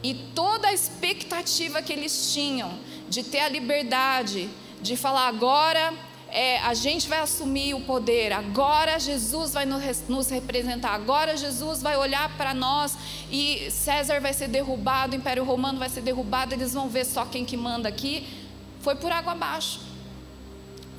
E 0.00 0.14
toda 0.32 0.68
a 0.68 0.72
expectativa 0.72 1.82
que 1.82 1.92
eles 1.92 2.32
tinham 2.32 2.78
de 3.08 3.24
ter 3.24 3.40
a 3.40 3.48
liberdade, 3.48 4.48
de 4.80 4.96
falar 4.96 5.26
agora 5.26 5.92
é, 6.30 6.58
a 6.58 6.74
gente 6.74 7.08
vai 7.08 7.20
assumir 7.20 7.74
o 7.74 7.80
poder, 7.80 8.32
agora 8.32 8.98
Jesus 8.98 9.52
vai 9.52 9.64
nos 9.66 10.30
representar, 10.30 10.90
agora 10.90 11.36
Jesus 11.36 11.82
vai 11.82 11.96
olhar 11.96 12.36
para 12.36 12.52
nós 12.52 12.96
e 13.30 13.70
César 13.70 14.20
vai 14.20 14.32
ser 14.32 14.48
derrubado, 14.48 15.14
o 15.14 15.16
Império 15.16 15.44
Romano 15.44 15.78
vai 15.78 15.88
ser 15.88 16.02
derrubado, 16.02 16.54
eles 16.54 16.74
vão 16.74 16.88
ver 16.88 17.06
só 17.06 17.24
quem 17.24 17.44
que 17.44 17.56
manda 17.56 17.88
aqui. 17.88 18.26
Foi 18.80 18.94
por 18.94 19.10
água 19.10 19.32
abaixo, 19.32 19.80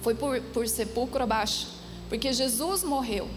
foi 0.01 0.15
por, 0.15 0.41
por 0.41 0.67
sepulcro 0.67 1.23
abaixo, 1.23 1.67
porque 2.09 2.33
Jesus 2.33 2.83
morreu. 2.83 3.29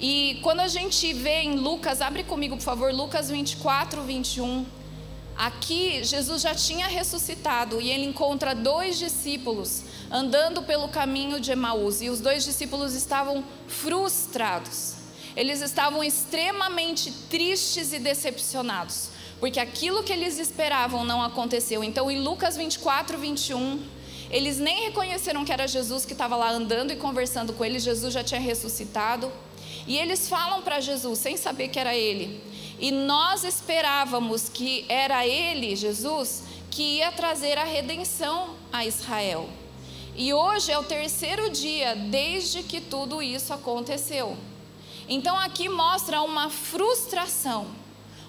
E 0.00 0.38
quando 0.42 0.60
a 0.60 0.68
gente 0.68 1.12
vê 1.12 1.42
em 1.42 1.56
Lucas, 1.56 2.00
abre 2.00 2.24
comigo 2.24 2.56
por 2.56 2.62
favor, 2.62 2.92
Lucas 2.92 3.30
24, 3.30 4.02
21. 4.02 4.79
Aqui 5.40 6.04
Jesus 6.04 6.42
já 6.42 6.54
tinha 6.54 6.86
ressuscitado 6.86 7.80
e 7.80 7.90
ele 7.90 8.04
encontra 8.04 8.54
dois 8.54 8.98
discípulos 8.98 9.84
andando 10.10 10.62
pelo 10.64 10.86
caminho 10.90 11.40
de 11.40 11.50
Emaús 11.50 12.02
e 12.02 12.10
os 12.10 12.20
dois 12.20 12.44
discípulos 12.44 12.92
estavam 12.92 13.42
frustrados. 13.66 14.96
Eles 15.34 15.62
estavam 15.62 16.04
extremamente 16.04 17.10
tristes 17.30 17.90
e 17.94 17.98
decepcionados, 17.98 19.08
porque 19.38 19.58
aquilo 19.58 20.02
que 20.02 20.12
eles 20.12 20.38
esperavam 20.38 21.06
não 21.06 21.22
aconteceu. 21.22 21.82
Então, 21.82 22.10
em 22.10 22.20
Lucas 22.20 22.54
24, 22.54 23.16
21, 23.16 23.82
eles 24.30 24.58
nem 24.58 24.88
reconheceram 24.88 25.42
que 25.42 25.52
era 25.54 25.66
Jesus 25.66 26.04
que 26.04 26.12
estava 26.12 26.36
lá 26.36 26.50
andando 26.50 26.92
e 26.92 26.96
conversando 26.96 27.54
com 27.54 27.64
eles, 27.64 27.82
Jesus 27.82 28.12
já 28.12 28.22
tinha 28.22 28.38
ressuscitado. 28.42 29.32
E 29.86 29.96
eles 29.96 30.28
falam 30.28 30.60
para 30.60 30.80
Jesus, 30.80 31.18
sem 31.18 31.38
saber 31.38 31.68
que 31.68 31.78
era 31.78 31.96
ele: 31.96 32.42
e 32.80 32.90
nós 32.90 33.44
esperávamos 33.44 34.48
que 34.48 34.86
era 34.88 35.26
ele, 35.26 35.76
Jesus, 35.76 36.44
que 36.70 36.96
ia 36.96 37.12
trazer 37.12 37.58
a 37.58 37.64
redenção 37.64 38.56
a 38.72 38.86
Israel. 38.86 39.50
E 40.16 40.32
hoje 40.32 40.72
é 40.72 40.78
o 40.78 40.82
terceiro 40.82 41.50
dia 41.50 41.94
desde 41.94 42.62
que 42.62 42.80
tudo 42.80 43.22
isso 43.22 43.52
aconteceu. 43.52 44.34
Então 45.06 45.36
aqui 45.36 45.68
mostra 45.68 46.22
uma 46.22 46.48
frustração, 46.48 47.66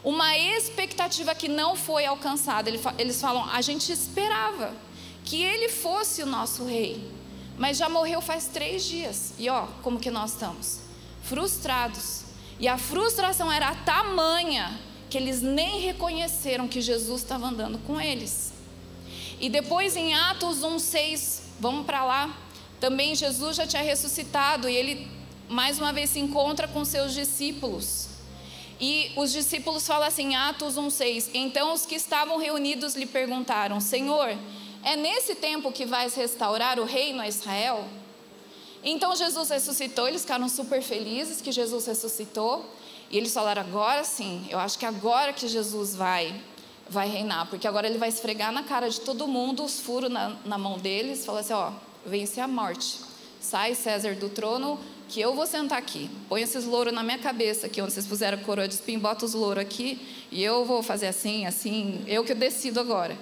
uma 0.03 0.37
expectativa 0.37 1.33
que 1.33 1.47
não 1.47 1.77
foi 1.77 2.05
alcançada. 2.05 2.69
Eles 2.97 3.21
falam: 3.21 3.45
a 3.49 3.61
gente 3.61 3.89
esperava 3.91 4.75
que 5.23 5.41
ele 5.41 5.69
fosse 5.69 6.23
o 6.23 6.25
nosso 6.25 6.65
rei, 6.65 7.09
mas 7.57 7.77
já 7.77 7.87
morreu 7.87 8.19
faz 8.19 8.47
três 8.47 8.83
dias. 8.83 9.33
E 9.39 9.47
ó, 9.47 9.67
como 9.81 9.99
que 9.99 10.11
nós 10.11 10.31
estamos? 10.31 10.79
Frustrados. 11.23 12.30
E 12.61 12.67
a 12.67 12.77
frustração 12.77 13.51
era 13.51 13.73
tamanha 13.73 14.79
que 15.09 15.17
eles 15.17 15.41
nem 15.41 15.81
reconheceram 15.81 16.67
que 16.67 16.79
Jesus 16.79 17.23
estava 17.23 17.47
andando 17.47 17.79
com 17.79 17.99
eles. 17.99 18.53
E 19.39 19.49
depois 19.49 19.95
em 19.95 20.13
Atos 20.13 20.61
1:6, 20.61 21.41
vamos 21.59 21.87
para 21.87 22.05
lá. 22.05 22.37
Também 22.79 23.15
Jesus 23.15 23.57
já 23.57 23.65
tinha 23.65 23.81
ressuscitado 23.81 24.69
e 24.69 24.75
ele 24.75 25.07
mais 25.49 25.79
uma 25.79 25.91
vez 25.91 26.11
se 26.11 26.19
encontra 26.19 26.67
com 26.67 26.85
seus 26.85 27.13
discípulos. 27.15 28.09
E 28.79 29.11
os 29.15 29.31
discípulos 29.31 29.85
falam 29.85 30.07
assim, 30.07 30.35
Atos 30.35 30.75
1:6. 30.75 31.31
Então 31.33 31.73
os 31.73 31.85
que 31.87 31.95
estavam 31.95 32.37
reunidos 32.37 32.95
lhe 32.95 33.07
perguntaram: 33.07 33.79
Senhor, 33.79 34.37
é 34.83 34.95
nesse 34.95 35.33
tempo 35.33 35.71
que 35.71 35.85
vais 35.85 36.13
restaurar 36.13 36.79
o 36.79 36.85
reino 36.85 37.21
a 37.21 37.27
Israel? 37.27 37.87
Então 38.83 39.15
Jesus 39.15 39.49
ressuscitou, 39.49 40.07
eles 40.07 40.21
ficaram 40.21 40.49
super 40.49 40.81
felizes 40.81 41.41
que 41.41 41.51
Jesus 41.51 41.85
ressuscitou. 41.85 42.65
E 43.09 43.17
eles 43.17 43.33
falaram: 43.33 43.61
agora 43.61 44.03
sim, 44.03 44.47
eu 44.49 44.57
acho 44.57 44.79
que 44.79 44.85
agora 44.85 45.33
que 45.33 45.47
Jesus 45.47 45.95
vai 45.95 46.33
vai 46.89 47.07
reinar, 47.07 47.49
porque 47.49 47.65
agora 47.65 47.87
ele 47.87 47.97
vai 47.97 48.09
esfregar 48.09 48.51
na 48.51 48.63
cara 48.63 48.89
de 48.89 48.99
todo 48.99 49.25
mundo 49.25 49.63
os 49.63 49.79
furos 49.79 50.11
na, 50.11 50.35
na 50.43 50.57
mão 50.57 50.77
deles, 50.77 51.25
falar 51.25 51.39
assim: 51.39 51.53
ó, 51.53 51.71
vence 52.05 52.39
a 52.41 52.47
morte, 52.47 52.99
sai 53.39 53.75
César 53.75 54.15
do 54.15 54.27
trono, 54.27 54.77
que 55.07 55.21
eu 55.21 55.33
vou 55.33 55.47
sentar 55.47 55.77
aqui, 55.77 56.09
põe 56.27 56.41
esses 56.41 56.65
louros 56.65 56.93
na 56.93 57.01
minha 57.01 57.17
cabeça, 57.17 57.67
aqui 57.67 57.81
onde 57.81 57.93
vocês 57.93 58.05
puseram 58.05 58.37
coroa 58.39 58.67
de 58.67 58.73
espinho, 58.73 58.99
bota 58.99 59.25
os 59.25 59.33
louros 59.33 59.61
aqui, 59.61 60.01
e 60.31 60.43
eu 60.43 60.65
vou 60.65 60.83
fazer 60.83 61.07
assim, 61.07 61.45
assim, 61.45 62.03
eu 62.07 62.23
que 62.23 62.33
decido 62.33 62.79
agora. 62.79 63.17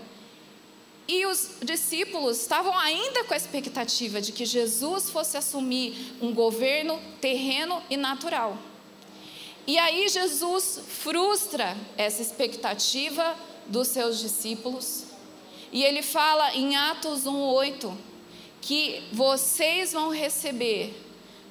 E 1.12 1.26
os 1.26 1.54
discípulos 1.64 2.40
estavam 2.40 2.78
ainda 2.78 3.24
com 3.24 3.34
a 3.34 3.38
expectativa 3.38 4.22
de 4.22 4.32
que 4.32 4.46
Jesus 4.46 5.10
fosse 5.10 5.36
assumir 5.36 6.16
um 6.22 6.32
governo 6.32 7.02
terreno 7.20 7.82
e 7.90 7.98
natural. 7.98 8.56
E 9.66 9.76
aí 9.80 10.08
Jesus 10.08 10.80
frustra 10.88 11.76
essa 11.98 12.22
expectativa 12.22 13.36
dos 13.66 13.88
seus 13.88 14.20
discípulos. 14.20 15.06
E 15.72 15.84
ele 15.84 16.04
fala 16.04 16.54
em 16.54 16.76
Atos 16.76 17.26
1:8 17.26 17.92
que 18.62 19.02
vocês 19.12 19.94
vão 19.94 20.12
receber 20.12 20.94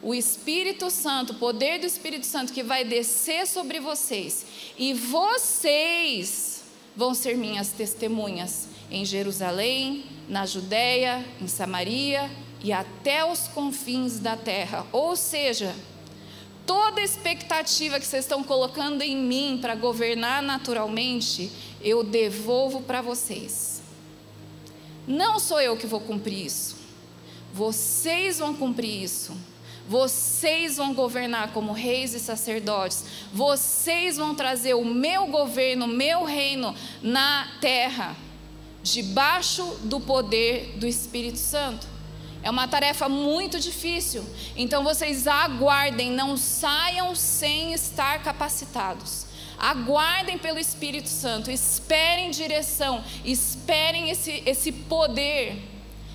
o 0.00 0.14
Espírito 0.14 0.88
Santo, 0.88 1.32
o 1.32 1.38
poder 1.40 1.80
do 1.80 1.86
Espírito 1.86 2.26
Santo 2.26 2.52
que 2.52 2.62
vai 2.62 2.84
descer 2.84 3.44
sobre 3.44 3.80
vocês, 3.80 4.46
e 4.78 4.94
vocês 4.94 6.62
vão 6.94 7.12
ser 7.12 7.36
minhas 7.36 7.72
testemunhas 7.72 8.77
em 8.90 9.04
Jerusalém, 9.04 10.04
na 10.28 10.46
Judéia, 10.46 11.24
em 11.40 11.46
Samaria 11.46 12.30
e 12.62 12.72
até 12.72 13.24
os 13.24 13.48
confins 13.48 14.18
da 14.18 14.36
terra. 14.36 14.86
Ou 14.92 15.16
seja, 15.16 15.74
toda 16.66 17.00
expectativa 17.00 17.98
que 17.98 18.06
vocês 18.06 18.24
estão 18.24 18.42
colocando 18.42 19.02
em 19.02 19.16
mim 19.16 19.58
para 19.60 19.74
governar 19.74 20.42
naturalmente, 20.42 21.50
eu 21.80 22.02
devolvo 22.02 22.82
para 22.82 23.00
vocês. 23.00 23.82
Não 25.06 25.38
sou 25.38 25.60
eu 25.60 25.76
que 25.76 25.86
vou 25.86 26.00
cumprir 26.00 26.46
isso. 26.46 26.76
Vocês 27.52 28.38
vão 28.38 28.54
cumprir 28.54 29.02
isso. 29.04 29.34
Vocês 29.88 30.76
vão 30.76 30.92
governar 30.92 31.52
como 31.52 31.72
reis 31.72 32.12
e 32.12 32.20
sacerdotes. 32.20 33.04
Vocês 33.32 34.18
vão 34.18 34.34
trazer 34.34 34.74
o 34.74 34.84
meu 34.84 35.28
governo, 35.28 35.86
o 35.86 35.88
meu 35.88 36.24
reino 36.24 36.74
na 37.02 37.48
terra 37.58 38.14
debaixo 38.92 39.64
do 39.84 40.00
poder 40.00 40.74
do 40.76 40.86
Espírito 40.86 41.38
Santo. 41.38 41.86
É 42.42 42.50
uma 42.50 42.68
tarefa 42.68 43.08
muito 43.08 43.58
difícil, 43.58 44.24
então 44.56 44.84
vocês 44.84 45.26
aguardem, 45.26 46.10
não 46.10 46.36
saiam 46.36 47.14
sem 47.14 47.72
estar 47.72 48.22
capacitados. 48.22 49.26
Aguardem 49.58 50.38
pelo 50.38 50.58
Espírito 50.58 51.08
Santo, 51.08 51.50
esperem 51.50 52.30
direção, 52.30 53.02
esperem 53.24 54.08
esse, 54.08 54.42
esse 54.46 54.70
poder 54.70 55.60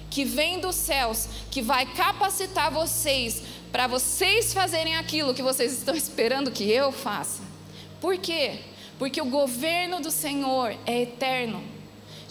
que 0.09 0.23
vem 0.23 0.59
dos 0.59 0.75
céus, 0.75 1.27
que 1.51 1.61
vai 1.61 1.85
capacitar 1.85 2.71
vocês 2.71 3.43
para 3.71 3.87
vocês 3.87 4.53
fazerem 4.53 4.95
aquilo 4.95 5.33
que 5.33 5.41
vocês 5.41 5.73
estão 5.73 5.95
esperando 5.95 6.51
que 6.51 6.71
eu 6.71 6.91
faça. 6.91 7.41
Por 7.99 8.17
quê? 8.17 8.59
Porque 8.99 9.19
o 9.19 9.25
governo 9.25 9.99
do 9.99 10.11
Senhor 10.11 10.77
é 10.85 11.01
eterno. 11.01 11.72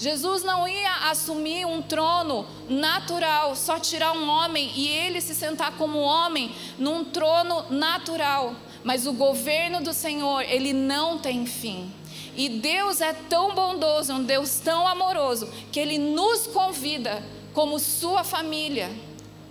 Jesus 0.03 0.43
não 0.43 0.67
ia 0.67 1.11
assumir 1.11 1.65
um 1.65 1.81
trono 1.81 2.45
natural, 2.69 3.55
só 3.55 3.79
tirar 3.79 4.11
um 4.11 4.29
homem 4.29 4.73
e 4.75 4.89
ele 4.89 5.21
se 5.21 5.33
sentar 5.33 5.77
como 5.77 6.01
homem 6.01 6.53
num 6.77 7.05
trono 7.05 7.67
natural. 7.71 8.53
Mas 8.83 9.07
o 9.07 9.13
governo 9.13 9.81
do 9.81 9.93
Senhor, 9.93 10.41
ele 10.41 10.73
não 10.73 11.19
tem 11.19 11.47
fim. 11.47 11.89
E 12.35 12.49
Deus 12.49 13.01
é 13.01 13.13
tão 13.13 13.55
bondoso, 13.55 14.15
um 14.15 14.25
Deus 14.25 14.59
tão 14.59 14.89
amoroso, 14.89 15.49
que 15.71 15.79
ele 15.79 15.99
nos 15.99 16.49
convida, 16.49 17.23
como 17.55 17.79
sua 17.79 18.25
família, 18.25 18.91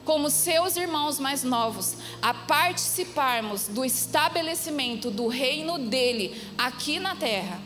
como 0.03 0.29
seus 0.29 0.75
irmãos 0.75 1.17
mais 1.17 1.45
novos, 1.45 1.95
a 2.21 2.33
participarmos 2.33 3.69
do 3.69 3.85
estabelecimento 3.85 5.09
do 5.09 5.29
reino 5.29 5.77
dele 5.77 6.45
aqui 6.57 6.99
na 6.99 7.15
terra. 7.15 7.57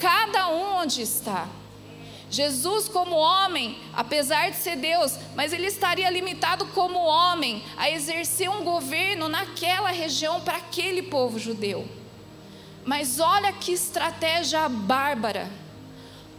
Cada 0.00 0.48
um 0.48 0.80
onde 0.80 1.00
está. 1.00 1.48
Jesus, 2.34 2.88
como 2.88 3.14
homem, 3.14 3.78
apesar 3.92 4.50
de 4.50 4.56
ser 4.56 4.76
Deus, 4.76 5.16
mas 5.36 5.52
ele 5.52 5.68
estaria 5.68 6.10
limitado 6.10 6.66
como 6.66 6.98
homem 6.98 7.62
a 7.76 7.88
exercer 7.88 8.50
um 8.50 8.64
governo 8.64 9.28
naquela 9.28 9.90
região 9.90 10.40
para 10.40 10.56
aquele 10.56 11.02
povo 11.02 11.38
judeu. 11.38 11.86
Mas 12.84 13.20
olha 13.20 13.52
que 13.52 13.72
estratégia 13.72 14.68
bárbara. 14.68 15.48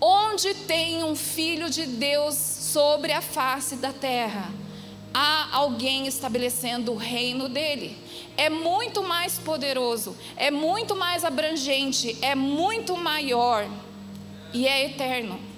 Onde 0.01 0.53
tem 0.53 1.01
um 1.01 1.15
filho 1.15 1.69
de 1.69 1.85
Deus 1.85 2.35
sobre 2.35 3.13
a 3.13 3.21
face 3.21 3.77
da 3.77 3.93
terra, 3.93 4.51
há 5.13 5.47
alguém 5.55 6.07
estabelecendo 6.07 6.91
o 6.91 6.97
reino 6.97 7.47
dele. 7.47 7.97
É 8.35 8.49
muito 8.49 9.01
mais 9.01 9.39
poderoso, 9.39 10.13
é 10.35 10.51
muito 10.51 10.93
mais 10.93 11.23
abrangente, 11.23 12.17
é 12.21 12.35
muito 12.35 12.97
maior 12.97 13.65
e 14.53 14.67
é 14.67 14.85
eterno. 14.85 15.54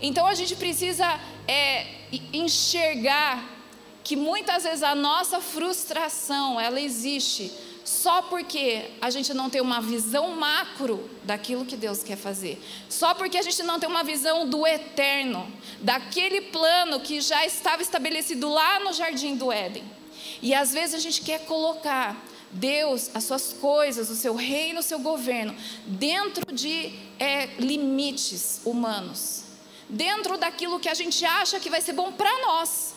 Então 0.00 0.26
a 0.26 0.34
gente 0.34 0.54
precisa 0.56 1.20
é, 1.46 1.86
enxergar 2.32 3.44
que 4.04 4.16
muitas 4.16 4.62
vezes 4.62 4.82
a 4.82 4.94
nossa 4.94 5.40
frustração 5.40 6.60
ela 6.60 6.80
existe 6.80 7.52
só 7.84 8.20
porque 8.20 8.90
a 9.00 9.08
gente 9.08 9.32
não 9.32 9.48
tem 9.48 9.62
uma 9.62 9.80
visão 9.80 10.30
macro 10.36 11.08
daquilo 11.24 11.64
que 11.64 11.76
Deus 11.76 12.02
quer 12.02 12.16
fazer, 12.16 12.62
só 12.86 13.14
porque 13.14 13.38
a 13.38 13.42
gente 13.42 13.62
não 13.62 13.80
tem 13.80 13.88
uma 13.88 14.04
visão 14.04 14.46
do 14.46 14.66
eterno, 14.66 15.50
daquele 15.80 16.42
plano 16.42 17.00
que 17.00 17.20
já 17.22 17.46
estava 17.46 17.80
estabelecido 17.80 18.48
lá 18.50 18.78
no 18.80 18.92
jardim 18.92 19.36
do 19.36 19.50
Éden. 19.50 19.84
E 20.42 20.54
às 20.54 20.72
vezes 20.72 20.94
a 20.96 20.98
gente 20.98 21.22
quer 21.22 21.46
colocar 21.46 22.14
Deus, 22.50 23.10
as 23.14 23.24
suas 23.24 23.54
coisas, 23.54 24.10
o 24.10 24.14
seu 24.14 24.34
reino, 24.34 24.80
o 24.80 24.82
seu 24.82 24.98
governo, 24.98 25.56
dentro 25.86 26.52
de 26.52 26.92
é, 27.18 27.46
limites 27.58 28.60
humanos, 28.66 29.44
dentro 29.88 30.36
daquilo 30.36 30.78
que 30.78 30.88
a 30.88 30.94
gente 30.94 31.24
acha 31.24 31.58
que 31.58 31.70
vai 31.70 31.80
ser 31.80 31.92
bom 31.92 32.12
para 32.12 32.30
nós. 32.46 32.94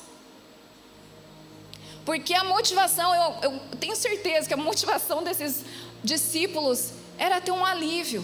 Porque 2.05 2.33
a 2.33 2.43
motivação, 2.43 3.13
eu, 3.13 3.51
eu 3.51 3.60
tenho 3.79 3.95
certeza 3.95 4.48
que 4.48 4.53
a 4.53 4.57
motivação 4.57 5.24
desses 5.24 5.63
discípulos 6.03 6.91
era 7.17 7.39
ter 7.39 7.51
um 7.51 7.63
alívio. 7.63 8.24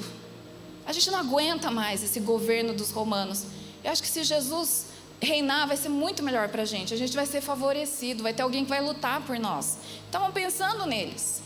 A 0.86 0.92
gente 0.92 1.12
não 1.12 1.20
aguenta 1.20 1.70
mais 1.70 2.04
esse 2.04 2.20
governo 2.20 2.74
dos 2.74 2.92
romanos. 2.92 3.46
Eu 3.84 3.92
acho 3.92 4.02
que 4.02 4.10
se 4.10 4.24
Jesus 4.24 4.88
reinar, 5.22 5.68
vai 5.68 5.78
ser 5.78 5.90
muito 5.90 6.24
melhor 6.24 6.50
para 6.50 6.64
a 6.64 6.66
gente. 6.66 6.94
A 6.94 6.98
gente 6.98 7.16
vai 7.16 7.26
ser 7.26 7.42
favorecido, 7.42 8.24
vai 8.24 8.34
ter 8.34 8.42
alguém 8.42 8.64
que 8.64 8.70
vai 8.70 8.82
lutar 8.82 9.22
por 9.22 9.38
nós. 9.40 9.78
Estavam 10.06 10.32
pensando 10.32 10.86
neles. 10.86 11.42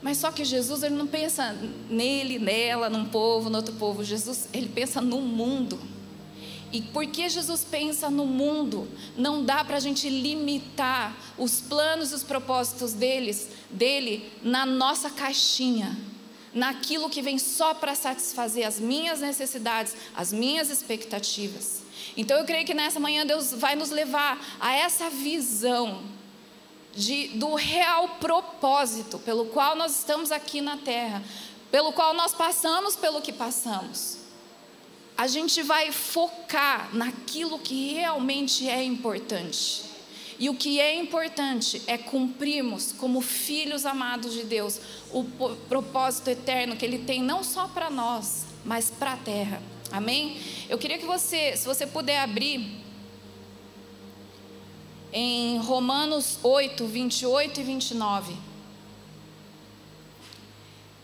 Mas 0.00 0.18
só 0.18 0.30
que 0.30 0.44
Jesus, 0.44 0.82
ele 0.82 0.94
não 0.94 1.06
pensa 1.06 1.56
nele, 1.90 2.38
nela, 2.38 2.88
num 2.88 3.04
povo, 3.04 3.50
no 3.50 3.56
outro 3.56 3.74
povo. 3.74 4.04
Jesus, 4.04 4.48
ele 4.52 4.68
pensa 4.68 5.00
no 5.00 5.20
mundo. 5.20 5.78
E 6.70 6.82
porque 6.82 7.28
Jesus 7.28 7.64
pensa 7.64 8.10
no 8.10 8.26
mundo, 8.26 8.86
não 9.16 9.42
dá 9.42 9.64
para 9.64 9.76
a 9.76 9.80
gente 9.80 10.08
limitar 10.08 11.16
os 11.38 11.60
planos 11.60 12.12
e 12.12 12.14
os 12.14 12.22
propósitos 12.22 12.92
deles, 12.92 13.48
dele 13.70 14.30
na 14.42 14.66
nossa 14.66 15.08
caixinha, 15.08 15.96
naquilo 16.52 17.08
que 17.08 17.22
vem 17.22 17.38
só 17.38 17.72
para 17.72 17.94
satisfazer 17.94 18.66
as 18.66 18.78
minhas 18.78 19.20
necessidades, 19.20 19.94
as 20.14 20.30
minhas 20.30 20.68
expectativas. 20.68 21.82
Então 22.16 22.36
eu 22.36 22.44
creio 22.44 22.66
que 22.66 22.74
nessa 22.74 23.00
manhã 23.00 23.24
Deus 23.24 23.52
vai 23.52 23.74
nos 23.74 23.88
levar 23.90 24.38
a 24.60 24.74
essa 24.74 25.08
visão 25.08 26.02
de, 26.94 27.28
do 27.28 27.54
real 27.54 28.16
propósito 28.20 29.18
pelo 29.18 29.46
qual 29.46 29.74
nós 29.74 29.96
estamos 29.96 30.30
aqui 30.30 30.60
na 30.60 30.76
terra, 30.76 31.22
pelo 31.70 31.92
qual 31.92 32.12
nós 32.12 32.34
passamos 32.34 32.94
pelo 32.94 33.22
que 33.22 33.32
passamos 33.32 34.17
a 35.18 35.26
gente 35.26 35.64
vai 35.64 35.90
focar 35.90 36.90
naquilo 36.94 37.58
que 37.58 37.92
realmente 37.94 38.68
é 38.68 38.84
importante. 38.84 39.82
E 40.38 40.48
o 40.48 40.54
que 40.54 40.78
é 40.78 40.94
importante 40.94 41.82
é 41.88 41.98
cumprirmos, 41.98 42.92
como 42.92 43.20
filhos 43.20 43.84
amados 43.84 44.32
de 44.32 44.44
Deus, 44.44 44.80
o 45.10 45.24
propósito 45.68 46.30
eterno 46.30 46.76
que 46.76 46.84
Ele 46.84 47.00
tem 47.00 47.20
não 47.20 47.42
só 47.42 47.66
para 47.66 47.90
nós, 47.90 48.46
mas 48.64 48.92
para 48.92 49.14
a 49.14 49.16
terra. 49.16 49.60
Amém? 49.90 50.40
Eu 50.68 50.78
queria 50.78 50.98
que 50.98 51.04
você, 51.04 51.56
se 51.56 51.66
você 51.66 51.84
puder 51.84 52.20
abrir 52.20 52.78
em 55.12 55.58
Romanos 55.58 56.38
8, 56.44 56.86
28 56.86 57.60
e 57.60 57.64
29. 57.64 58.36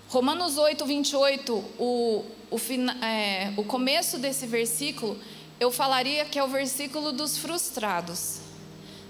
Romanos 0.08 0.56
8, 0.56 0.86
28, 0.86 1.52
o, 1.80 2.24
o, 2.54 3.04
é, 3.04 3.52
o 3.56 3.64
começo 3.64 4.16
desse 4.18 4.46
versículo, 4.46 5.18
eu 5.58 5.72
falaria 5.72 6.24
que 6.24 6.38
é 6.38 6.44
o 6.44 6.48
versículo 6.48 7.12
dos 7.12 7.36
frustrados. 7.36 8.38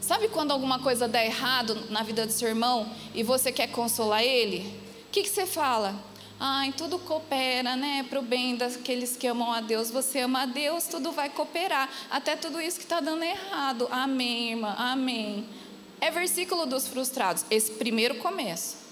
Sabe 0.01 0.29
quando 0.29 0.51
alguma 0.51 0.79
coisa 0.79 1.07
dá 1.07 1.25
errado 1.25 1.91
na 1.91 2.03
vida 2.03 2.27
do 2.27 2.33
seu 2.33 2.49
irmão 2.49 2.91
e 3.15 3.23
você 3.23 3.53
quer 3.53 3.69
consolar 3.69 4.23
ele? 4.23 4.61
O 5.09 5.11
que, 5.11 5.23
que 5.23 5.29
você 5.29 5.47
fala? 5.47 5.95
Ai, 6.39 6.73
tudo 6.77 6.99
coopera, 6.99 7.77
né, 7.77 8.05
para 8.09 8.19
o 8.19 8.23
bem 8.23 8.57
daqueles 8.57 9.17
que 9.17 9.27
amam 9.27 9.53
a 9.53 9.61
Deus. 9.61 9.91
Você 9.91 10.21
ama 10.21 10.43
a 10.43 10.47
Deus, 10.47 10.87
tudo 10.87 11.13
vai 11.13 11.29
cooperar. 11.29 11.89
Até 12.11 12.37
tudo 12.37 12.61
isso 12.61 12.79
que 12.79 12.85
está 12.85 13.01
dando 13.01 13.23
errado. 13.23 13.89
Amém, 13.91 14.51
irmã, 14.51 14.75
amém. 14.77 15.47
É 16.01 16.11
versículo 16.11 16.67
dos 16.67 16.87
frustrados, 16.87 17.45
esse 17.51 17.73
primeiro 17.73 18.17
começo. 18.17 18.84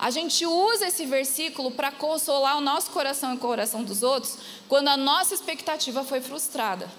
A 0.00 0.10
gente 0.10 0.46
usa 0.46 0.86
esse 0.86 1.04
versículo 1.04 1.70
para 1.70 1.92
consolar 1.92 2.56
o 2.56 2.62
nosso 2.62 2.90
coração 2.90 3.34
e 3.34 3.36
o 3.36 3.38
coração 3.38 3.84
dos 3.84 4.02
outros 4.02 4.38
quando 4.66 4.88
a 4.88 4.96
nossa 4.96 5.34
expectativa 5.34 6.02
foi 6.02 6.22
frustrada. 6.22 6.90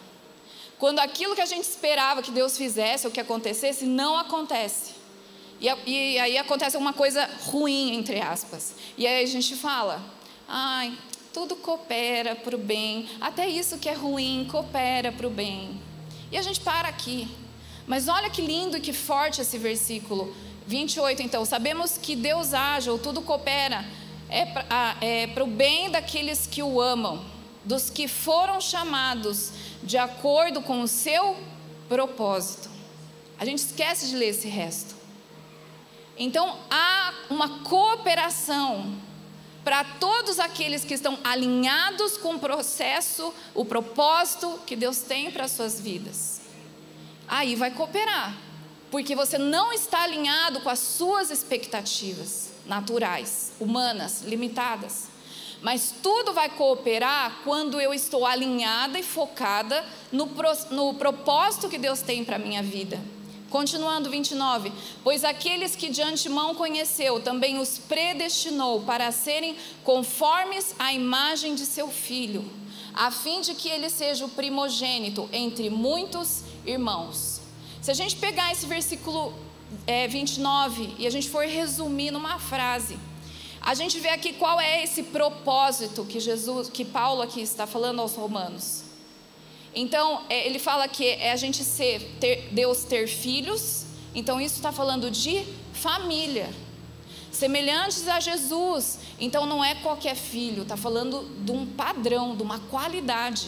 Quando 0.77 0.99
aquilo 0.99 1.33
que 1.33 1.41
a 1.41 1.47
gente 1.47 1.63
esperava 1.63 2.21
que 2.21 2.29
Deus 2.29 2.55
fizesse 2.55 3.07
ou 3.07 3.11
que 3.11 3.19
acontecesse 3.19 3.85
não 3.87 4.15
acontece. 4.15 4.91
E, 5.59 5.65
e 5.87 6.19
aí 6.19 6.37
acontece 6.37 6.77
uma 6.77 6.93
coisa 6.93 7.27
ruim, 7.45 7.95
entre 7.95 8.21
aspas. 8.21 8.75
E 8.95 9.07
aí 9.07 9.23
a 9.23 9.27
gente 9.27 9.55
fala: 9.55 9.99
ai, 10.47 10.95
tudo 11.33 11.55
coopera 11.55 12.35
para 12.35 12.55
o 12.55 12.59
bem, 12.59 13.09
até 13.19 13.49
isso 13.49 13.79
que 13.79 13.89
é 13.89 13.93
ruim 13.93 14.47
coopera 14.51 15.11
para 15.11 15.25
o 15.25 15.29
bem. 15.31 15.81
E 16.31 16.37
a 16.37 16.41
gente 16.43 16.59
para 16.61 16.87
aqui. 16.87 17.27
Mas 17.87 18.07
olha 18.07 18.29
que 18.29 18.43
lindo 18.43 18.77
e 18.77 18.79
que 18.79 18.93
forte 18.93 19.41
esse 19.41 19.57
versículo. 19.57 20.31
28, 20.71 21.21
então, 21.21 21.43
sabemos 21.43 21.97
que 21.97 22.15
Deus 22.15 22.53
age, 22.53 22.89
ou 22.89 22.97
tudo 22.97 23.21
coopera, 23.21 23.85
é 24.29 24.45
para 24.45 24.95
é 25.01 25.27
o 25.41 25.45
bem 25.45 25.91
daqueles 25.91 26.47
que 26.47 26.63
o 26.63 26.79
amam, 26.79 27.25
dos 27.65 27.89
que 27.89 28.07
foram 28.07 28.61
chamados 28.61 29.51
de 29.83 29.97
acordo 29.97 30.61
com 30.61 30.81
o 30.81 30.87
seu 30.87 31.35
propósito. 31.89 32.69
A 33.37 33.43
gente 33.43 33.59
esquece 33.59 34.07
de 34.07 34.15
ler 34.15 34.29
esse 34.29 34.47
resto. 34.47 34.95
Então, 36.17 36.57
há 36.69 37.13
uma 37.29 37.59
cooperação 37.63 38.95
para 39.65 39.83
todos 39.83 40.39
aqueles 40.39 40.85
que 40.85 40.93
estão 40.93 41.19
alinhados 41.21 42.15
com 42.15 42.35
o 42.35 42.39
processo, 42.39 43.33
o 43.53 43.65
propósito 43.65 44.57
que 44.65 44.77
Deus 44.77 44.99
tem 44.99 45.31
para 45.31 45.43
as 45.43 45.51
suas 45.51 45.81
vidas. 45.81 46.39
Aí 47.27 47.55
vai 47.55 47.71
cooperar 47.71 48.50
porque 48.91 49.15
você 49.15 49.37
não 49.37 49.71
está 49.71 50.03
alinhado 50.03 50.59
com 50.59 50.69
as 50.69 50.79
suas 50.79 51.31
expectativas 51.31 52.51
naturais, 52.65 53.53
humanas, 53.59 54.21
limitadas. 54.23 55.07
Mas 55.61 55.93
tudo 56.03 56.33
vai 56.33 56.49
cooperar 56.49 57.39
quando 57.43 57.79
eu 57.79 57.93
estou 57.93 58.25
alinhada 58.25 58.99
e 58.99 59.03
focada 59.03 59.85
no, 60.11 60.29
no 60.71 60.93
propósito 60.95 61.69
que 61.69 61.77
Deus 61.77 62.01
tem 62.01 62.25
para 62.25 62.35
a 62.35 62.39
minha 62.39 62.61
vida. 62.61 62.99
Continuando 63.49 64.09
29, 64.09 64.71
pois 65.03 65.23
aqueles 65.23 65.75
que 65.75 65.89
de 65.89 66.01
antemão 66.01 66.55
conheceu, 66.55 67.21
também 67.21 67.59
os 67.59 67.77
predestinou 67.77 68.81
para 68.81 69.11
serem 69.11 69.57
conformes 69.83 70.73
à 70.79 70.93
imagem 70.93 71.53
de 71.53 71.65
seu 71.65 71.89
filho, 71.89 72.49
a 72.93 73.11
fim 73.11 73.41
de 73.41 73.53
que 73.53 73.67
ele 73.69 73.89
seja 73.89 74.25
o 74.25 74.29
primogênito 74.29 75.29
entre 75.33 75.69
muitos 75.69 76.43
irmãos. 76.65 77.40
Se 77.81 77.89
a 77.89 77.95
gente 77.95 78.15
pegar 78.17 78.51
esse 78.51 78.67
versículo 78.67 79.33
é, 79.87 80.07
29 80.07 80.93
e 80.99 81.07
a 81.07 81.09
gente 81.09 81.27
for 81.27 81.45
resumir 81.45 82.11
numa 82.11 82.37
frase, 82.37 82.95
a 83.59 83.73
gente 83.73 83.99
vê 83.99 84.09
aqui 84.09 84.33
qual 84.33 84.61
é 84.61 84.83
esse 84.83 85.01
propósito 85.01 86.05
que 86.05 86.19
Jesus, 86.19 86.69
que 86.69 86.85
Paulo 86.85 87.23
aqui 87.23 87.41
está 87.41 87.65
falando 87.65 87.99
aos 87.99 88.13
romanos. 88.13 88.83
Então, 89.73 90.21
é, 90.29 90.45
ele 90.45 90.59
fala 90.59 90.87
que 90.87 91.07
é 91.07 91.31
a 91.31 91.35
gente 91.35 91.63
ser, 91.63 92.17
ter, 92.19 92.49
Deus 92.51 92.83
ter 92.83 93.07
filhos, 93.07 93.85
então 94.13 94.39
isso 94.39 94.57
está 94.57 94.71
falando 94.71 95.09
de 95.09 95.43
família. 95.73 96.53
Semelhantes 97.31 98.07
a 98.07 98.19
Jesus, 98.19 98.99
então 99.19 99.47
não 99.47 99.63
é 99.63 99.73
qualquer 99.73 100.15
filho, 100.15 100.61
está 100.61 100.77
falando 100.77 101.27
de 101.43 101.51
um 101.51 101.65
padrão, 101.65 102.35
de 102.35 102.43
uma 102.43 102.59
qualidade. 102.59 103.47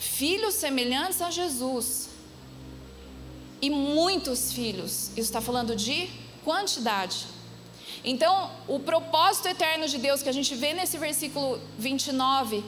Filhos 0.00 0.54
semelhantes 0.54 1.22
a 1.22 1.30
Jesus 1.30 2.05
e 3.60 3.70
muitos 3.70 4.52
filhos. 4.52 5.08
Isso 5.10 5.20
está 5.20 5.40
falando 5.40 5.74
de 5.74 6.08
quantidade. 6.44 7.26
Então, 8.04 8.50
o 8.68 8.78
propósito 8.78 9.48
eterno 9.48 9.88
de 9.88 9.98
Deus 9.98 10.22
que 10.22 10.28
a 10.28 10.32
gente 10.32 10.54
vê 10.54 10.72
nesse 10.72 10.98
versículo 10.98 11.60
29, 11.78 12.62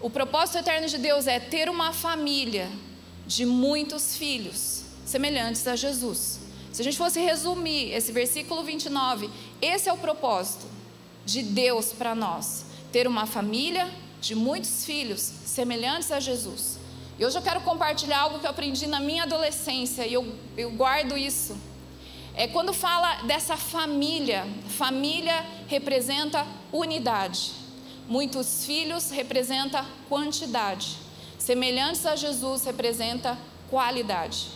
o 0.00 0.10
propósito 0.10 0.58
eterno 0.58 0.86
de 0.88 0.98
Deus 0.98 1.26
é 1.26 1.40
ter 1.40 1.68
uma 1.68 1.92
família 1.92 2.68
de 3.26 3.46
muitos 3.46 4.16
filhos, 4.16 4.82
semelhantes 5.06 5.66
a 5.66 5.76
Jesus. 5.76 6.40
Se 6.72 6.80
a 6.82 6.84
gente 6.84 6.96
fosse 6.96 7.20
resumir 7.20 7.92
esse 7.92 8.10
versículo 8.12 8.62
29, 8.64 9.30
esse 9.60 9.88
é 9.88 9.92
o 9.92 9.98
propósito 9.98 10.66
de 11.24 11.42
Deus 11.42 11.92
para 11.92 12.14
nós: 12.14 12.64
ter 12.90 13.06
uma 13.06 13.26
família 13.26 13.88
de 14.20 14.34
muitos 14.34 14.84
filhos, 14.84 15.20
semelhantes 15.20 16.10
a 16.10 16.20
Jesus. 16.20 16.81
E 17.18 17.26
hoje 17.26 17.36
eu 17.36 17.42
quero 17.42 17.60
compartilhar 17.60 18.20
algo 18.20 18.38
que 18.38 18.46
eu 18.46 18.50
aprendi 18.50 18.86
na 18.86 18.98
minha 18.98 19.24
adolescência 19.24 20.06
e 20.06 20.12
eu, 20.12 20.34
eu 20.56 20.70
guardo 20.72 21.16
isso. 21.16 21.56
É 22.34 22.46
quando 22.48 22.72
fala 22.72 23.22
dessa 23.22 23.56
família, 23.56 24.46
família 24.68 25.44
representa 25.68 26.46
unidade. 26.72 27.52
Muitos 28.08 28.64
filhos 28.64 29.10
representa 29.10 29.84
quantidade. 30.08 30.96
Semelhantes 31.38 32.06
a 32.06 32.16
Jesus 32.16 32.64
representa 32.64 33.36
qualidade. 33.68 34.48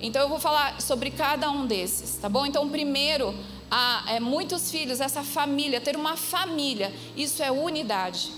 Então 0.00 0.22
eu 0.22 0.28
vou 0.28 0.38
falar 0.38 0.80
sobre 0.80 1.10
cada 1.10 1.50
um 1.50 1.66
desses, 1.66 2.16
tá 2.16 2.28
bom? 2.28 2.44
Então, 2.46 2.68
primeiro, 2.68 3.34
a, 3.70 4.04
é, 4.08 4.20
muitos 4.20 4.70
filhos, 4.70 5.00
essa 5.00 5.22
família, 5.22 5.80
ter 5.80 5.96
uma 5.96 6.16
família, 6.16 6.94
isso 7.16 7.42
é 7.42 7.50
unidade. 7.50 8.30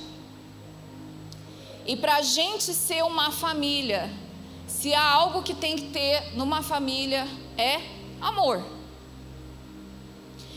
E 1.87 1.97
para 1.97 2.17
a 2.17 2.23
gente 2.23 2.75
ser 2.75 3.05
uma 3.05 3.31
família, 3.31 4.11
se 4.67 4.93
há 4.93 5.03
algo 5.03 5.43
que 5.43 5.55
tem 5.55 5.77
que 5.77 5.87
ter 5.91 6.37
numa 6.37 6.63
família, 6.63 7.27
é 7.57 7.81
amor. 8.21 8.63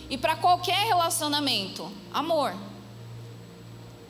E 0.10 0.18
para 0.18 0.36
qualquer 0.36 0.88
relacionamento, 0.88 1.92
amor. 2.12 2.56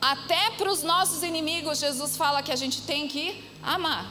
Até 0.00 0.50
para 0.52 0.72
os 0.72 0.82
nossos 0.82 1.22
inimigos, 1.22 1.78
Jesus 1.78 2.16
fala 2.16 2.42
que 2.42 2.50
a 2.50 2.56
gente 2.56 2.80
tem 2.82 3.06
que 3.06 3.44
amar. 3.62 4.10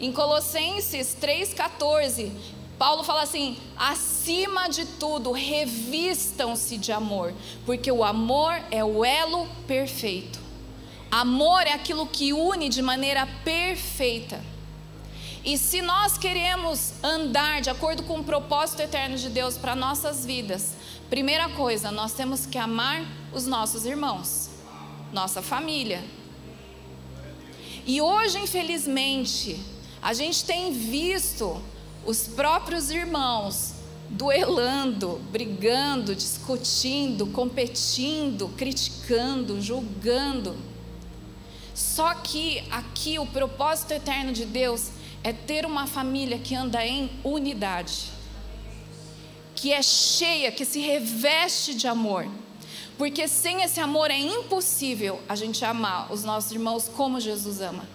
Em 0.00 0.10
Colossenses 0.10 1.14
3,14, 1.20 2.32
Paulo 2.78 3.04
fala 3.04 3.22
assim: 3.22 3.58
acima 3.76 4.68
de 4.68 4.86
tudo, 4.86 5.30
revistam-se 5.32 6.78
de 6.78 6.90
amor, 6.90 7.34
porque 7.66 7.92
o 7.92 8.02
amor 8.02 8.54
é 8.70 8.82
o 8.82 9.04
elo 9.04 9.46
perfeito. 9.66 10.47
Amor 11.10 11.66
é 11.66 11.72
aquilo 11.72 12.06
que 12.06 12.32
une 12.32 12.68
de 12.68 12.82
maneira 12.82 13.26
perfeita. 13.42 14.44
E 15.42 15.56
se 15.56 15.80
nós 15.80 16.18
queremos 16.18 16.92
andar 17.02 17.62
de 17.62 17.70
acordo 17.70 18.02
com 18.02 18.20
o 18.20 18.24
propósito 18.24 18.82
eterno 18.82 19.16
de 19.16 19.30
Deus 19.30 19.56
para 19.56 19.74
nossas 19.74 20.26
vidas, 20.26 20.74
primeira 21.08 21.48
coisa, 21.48 21.90
nós 21.90 22.12
temos 22.12 22.44
que 22.44 22.58
amar 22.58 23.06
os 23.32 23.46
nossos 23.46 23.86
irmãos, 23.86 24.50
nossa 25.10 25.40
família. 25.40 26.04
E 27.86 28.02
hoje, 28.02 28.38
infelizmente, 28.38 29.58
a 30.02 30.12
gente 30.12 30.44
tem 30.44 30.70
visto 30.72 31.58
os 32.04 32.28
próprios 32.28 32.90
irmãos 32.90 33.72
duelando, 34.10 35.20
brigando, 35.30 36.14
discutindo, 36.14 37.26
competindo, 37.28 38.48
criticando, 38.56 39.60
julgando. 39.62 40.67
Só 41.78 42.12
que 42.12 42.58
aqui 42.72 43.20
o 43.20 43.26
propósito 43.26 43.92
eterno 43.92 44.32
de 44.32 44.44
Deus 44.44 44.88
é 45.22 45.32
ter 45.32 45.64
uma 45.64 45.86
família 45.86 46.36
que 46.36 46.52
anda 46.52 46.84
em 46.84 47.08
unidade, 47.22 48.06
que 49.54 49.72
é 49.72 49.80
cheia, 49.80 50.50
que 50.50 50.64
se 50.64 50.80
reveste 50.80 51.76
de 51.76 51.86
amor. 51.86 52.26
Porque 52.96 53.28
sem 53.28 53.62
esse 53.62 53.78
amor 53.78 54.10
é 54.10 54.18
impossível 54.18 55.20
a 55.28 55.36
gente 55.36 55.64
amar 55.64 56.12
os 56.12 56.24
nossos 56.24 56.50
irmãos 56.50 56.88
como 56.88 57.20
Jesus 57.20 57.60
ama. 57.60 57.88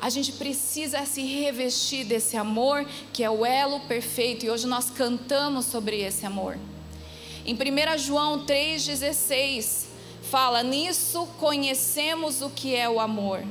A 0.00 0.08
gente 0.10 0.30
precisa 0.34 1.04
se 1.04 1.22
revestir 1.22 2.04
desse 2.04 2.36
amor 2.36 2.86
que 3.12 3.24
é 3.24 3.28
o 3.28 3.44
elo 3.44 3.80
perfeito 3.80 4.46
e 4.46 4.50
hoje 4.50 4.68
nós 4.68 4.90
cantamos 4.90 5.64
sobre 5.64 6.02
esse 6.02 6.24
amor. 6.24 6.56
Em 7.44 7.52
1 7.52 7.98
João 7.98 8.46
3,16 8.46 9.87
fala: 10.30 10.62
Nisso 10.62 11.26
conhecemos 11.38 12.42
o 12.42 12.50
que 12.50 12.74
é 12.74 12.88
o 12.88 13.00
amor. 13.00 13.42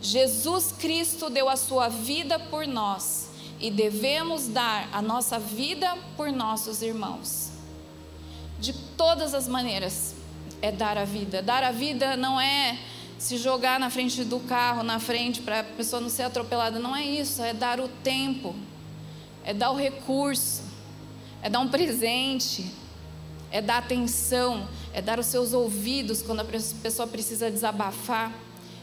Jesus 0.00 0.72
Cristo 0.72 1.28
deu 1.28 1.48
a 1.48 1.56
sua 1.56 1.88
vida 1.88 2.38
por 2.38 2.66
nós 2.66 3.28
e 3.60 3.70
devemos 3.70 4.46
dar 4.46 4.88
a 4.92 5.02
nossa 5.02 5.38
vida 5.38 5.96
por 6.16 6.30
nossos 6.30 6.82
irmãos. 6.82 7.50
De 8.60 8.72
todas 8.72 9.34
as 9.34 9.48
maneiras 9.48 10.14
é 10.62 10.70
dar 10.70 10.96
a 10.96 11.04
vida. 11.04 11.42
Dar 11.42 11.64
a 11.64 11.72
vida 11.72 12.16
não 12.16 12.40
é 12.40 12.78
se 13.18 13.36
jogar 13.36 13.80
na 13.80 13.90
frente 13.90 14.22
do 14.22 14.38
carro, 14.40 14.84
na 14.84 15.00
frente, 15.00 15.42
para 15.42 15.60
a 15.60 15.64
pessoa 15.64 16.00
não 16.00 16.08
ser 16.08 16.22
atropelada. 16.22 16.78
Não 16.78 16.94
é 16.94 17.04
isso, 17.04 17.42
é 17.42 17.52
dar 17.52 17.80
o 17.80 17.88
tempo, 17.88 18.54
é 19.44 19.52
dar 19.52 19.70
o 19.70 19.76
recurso, 19.76 20.62
é 21.42 21.50
dar 21.50 21.58
um 21.58 21.68
presente, 21.68 22.72
é 23.50 23.60
dar 23.60 23.78
atenção, 23.78 24.68
é 24.92 25.02
dar 25.02 25.18
os 25.18 25.26
seus 25.26 25.52
ouvidos 25.52 26.22
quando 26.22 26.40
a 26.40 26.44
pessoa 26.44 27.06
precisa 27.06 27.50
desabafar, 27.50 28.32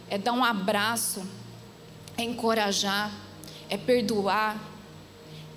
é 0.09 0.17
dar 0.17 0.33
um 0.33 0.43
abraço, 0.43 1.23
é 2.17 2.23
encorajar, 2.23 3.11
é 3.69 3.77
perdoar. 3.77 4.57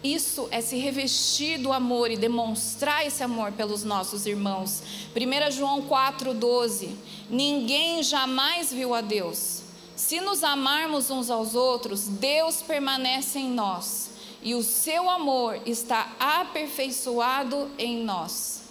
Isso 0.02 0.48
é 0.50 0.60
se 0.60 0.76
revestir 0.76 1.58
do 1.58 1.72
amor 1.72 2.10
e 2.10 2.16
demonstrar 2.16 3.04
esse 3.06 3.22
amor 3.22 3.52
pelos 3.52 3.82
nossos 3.82 4.26
irmãos. 4.26 4.82
1 5.14 5.50
João 5.50 5.82
4,12: 5.82 6.90
Ninguém 7.28 8.02
jamais 8.02 8.72
viu 8.72 8.94
a 8.94 9.00
Deus. 9.00 9.62
Se 9.96 10.20
nos 10.20 10.44
amarmos 10.44 11.10
uns 11.10 11.28
aos 11.28 11.56
outros, 11.56 12.06
Deus 12.06 12.62
permanece 12.62 13.40
em 13.40 13.50
nós 13.50 14.10
e 14.42 14.54
o 14.54 14.62
seu 14.62 15.10
amor 15.10 15.60
está 15.66 16.12
aperfeiçoado 16.18 17.70
em 17.78 18.04
nós. 18.04 18.67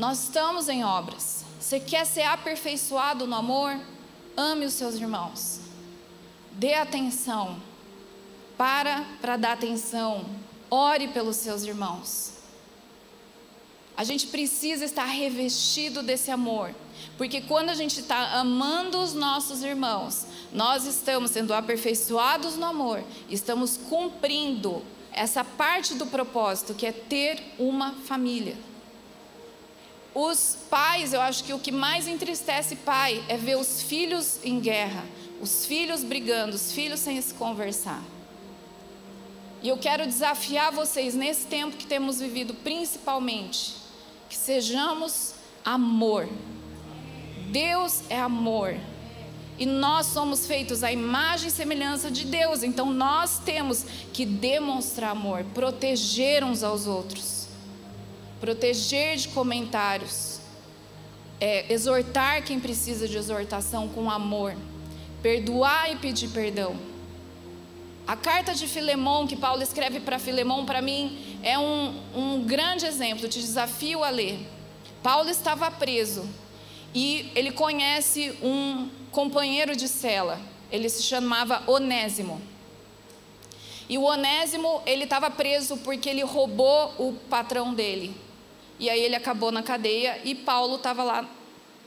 Nós 0.00 0.22
estamos 0.22 0.66
em 0.70 0.82
obras. 0.82 1.44
Você 1.60 1.78
quer 1.78 2.06
ser 2.06 2.22
aperfeiçoado 2.22 3.26
no 3.26 3.36
amor? 3.36 3.78
Ame 4.34 4.64
os 4.64 4.72
seus 4.72 4.94
irmãos. 4.94 5.60
Dê 6.52 6.72
atenção 6.72 7.60
para 8.56 9.04
para 9.20 9.36
dar 9.36 9.52
atenção. 9.52 10.24
Ore 10.70 11.08
pelos 11.08 11.36
seus 11.36 11.64
irmãos. 11.64 12.32
A 13.94 14.02
gente 14.02 14.28
precisa 14.28 14.86
estar 14.86 15.04
revestido 15.04 16.02
desse 16.02 16.30
amor, 16.30 16.74
porque 17.18 17.42
quando 17.42 17.68
a 17.68 17.74
gente 17.74 18.00
está 18.00 18.38
amando 18.38 19.02
os 19.02 19.12
nossos 19.12 19.62
irmãos, 19.62 20.24
nós 20.50 20.86
estamos 20.86 21.30
sendo 21.30 21.52
aperfeiçoados 21.52 22.56
no 22.56 22.64
amor, 22.64 23.04
estamos 23.28 23.76
cumprindo 23.76 24.82
essa 25.12 25.44
parte 25.44 25.92
do 25.92 26.06
propósito 26.06 26.72
que 26.72 26.86
é 26.86 26.92
ter 26.92 27.54
uma 27.58 27.92
família. 28.06 28.69
Os 30.14 30.58
pais, 30.68 31.12
eu 31.12 31.20
acho 31.20 31.44
que 31.44 31.52
o 31.52 31.58
que 31.58 31.70
mais 31.70 32.08
entristece 32.08 32.76
pai 32.76 33.22
é 33.28 33.36
ver 33.36 33.56
os 33.56 33.82
filhos 33.82 34.40
em 34.42 34.58
guerra, 34.58 35.04
os 35.40 35.64
filhos 35.64 36.02
brigando, 36.02 36.56
os 36.56 36.72
filhos 36.72 37.00
sem 37.00 37.20
se 37.20 37.34
conversar. 37.34 38.02
E 39.62 39.68
eu 39.68 39.76
quero 39.76 40.06
desafiar 40.06 40.72
vocês 40.72 41.14
nesse 41.14 41.46
tempo 41.46 41.76
que 41.76 41.86
temos 41.86 42.18
vivido, 42.18 42.54
principalmente, 42.54 43.74
que 44.28 44.36
sejamos 44.36 45.34
amor. 45.64 46.28
Deus 47.50 48.02
é 48.08 48.18
amor. 48.18 48.76
E 49.58 49.66
nós 49.66 50.06
somos 50.06 50.46
feitos 50.46 50.82
à 50.82 50.90
imagem 50.90 51.48
e 51.48 51.50
semelhança 51.50 52.10
de 52.10 52.24
Deus, 52.24 52.62
então 52.62 52.86
nós 52.90 53.38
temos 53.40 53.84
que 54.10 54.24
demonstrar 54.24 55.10
amor, 55.10 55.44
proteger 55.52 56.42
uns 56.42 56.62
aos 56.62 56.86
outros, 56.86 57.39
proteger 58.40 59.16
de 59.16 59.28
comentários, 59.28 60.40
é, 61.40 61.72
exortar 61.72 62.42
quem 62.42 62.58
precisa 62.58 63.06
de 63.06 63.16
exortação 63.16 63.88
com 63.88 64.10
amor, 64.10 64.56
perdoar 65.22 65.92
e 65.92 65.96
pedir 65.96 66.28
perdão. 66.28 66.74
A 68.06 68.16
carta 68.16 68.54
de 68.54 68.66
Filemão, 68.66 69.26
que 69.26 69.36
Paulo 69.36 69.62
escreve 69.62 70.00
para 70.00 70.18
Filemão, 70.18 70.64
para 70.64 70.82
mim 70.82 71.38
é 71.42 71.58
um, 71.58 72.00
um 72.14 72.44
grande 72.44 72.86
exemplo, 72.86 73.28
te 73.28 73.38
desafio 73.38 74.02
a 74.02 74.10
ler. 74.10 74.38
Paulo 75.02 75.28
estava 75.28 75.70
preso 75.70 76.28
e 76.94 77.30
ele 77.34 77.52
conhece 77.52 78.36
um 78.42 78.88
companheiro 79.10 79.76
de 79.76 79.86
cela, 79.86 80.40
ele 80.72 80.88
se 80.88 81.02
chamava 81.02 81.62
Onésimo. 81.66 82.40
E 83.88 83.98
o 83.98 84.02
Onésimo, 84.02 84.82
ele 84.86 85.04
estava 85.04 85.30
preso 85.30 85.76
porque 85.78 86.08
ele 86.08 86.22
roubou 86.22 86.94
o 86.96 87.12
patrão 87.28 87.74
dele. 87.74 88.14
E 88.80 88.88
aí 88.88 89.00
ele 89.00 89.14
acabou 89.14 89.52
na 89.52 89.62
cadeia 89.62 90.18
e 90.24 90.34
Paulo 90.34 90.76
estava 90.76 91.04
lá 91.04 91.28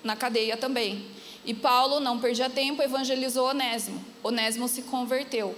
na 0.04 0.16
cadeia 0.16 0.56
também. 0.56 1.06
E 1.44 1.54
Paulo 1.54 2.00
não 2.00 2.20
perdia 2.20 2.50
tempo, 2.50 2.82
evangelizou 2.82 3.50
Onésimo. 3.50 4.00
Onésimo 4.24 4.68
se 4.68 4.84
converteu. 4.84 5.56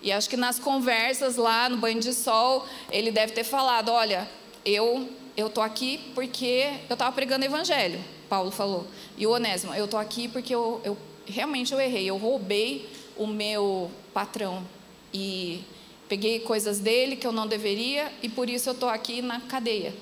E 0.00 0.10
acho 0.10 0.28
que 0.28 0.36
nas 0.36 0.58
conversas 0.58 1.36
lá 1.36 1.68
no 1.68 1.76
banho 1.76 2.00
de 2.00 2.12
sol, 2.14 2.66
ele 2.90 3.12
deve 3.12 3.34
ter 3.34 3.44
falado: 3.44 3.90
Olha, 3.90 4.28
eu 4.64 5.08
eu 5.36 5.48
tô 5.48 5.60
aqui 5.60 5.98
porque 6.14 6.68
eu 6.88 6.94
estava 6.94 7.12
pregando 7.12 7.44
evangelho. 7.44 8.00
Paulo 8.28 8.50
falou. 8.50 8.86
E 9.16 9.26
o 9.26 9.30
Onésimo, 9.30 9.74
eu 9.74 9.86
tô 9.86 9.98
aqui 9.98 10.26
porque 10.26 10.54
eu, 10.54 10.80
eu 10.84 10.96
realmente 11.26 11.72
eu 11.72 11.80
errei. 11.80 12.08
Eu 12.08 12.16
roubei 12.16 12.88
o 13.16 13.26
meu 13.26 13.90
patrão 14.12 14.66
e 15.12 15.62
peguei 16.08 16.40
coisas 16.40 16.80
dele 16.80 17.14
que 17.14 17.26
eu 17.26 17.32
não 17.32 17.46
deveria 17.46 18.10
e 18.22 18.28
por 18.28 18.48
isso 18.48 18.70
eu 18.70 18.74
tô 18.74 18.88
aqui 18.88 19.22
na 19.22 19.40
cadeia. 19.40 19.94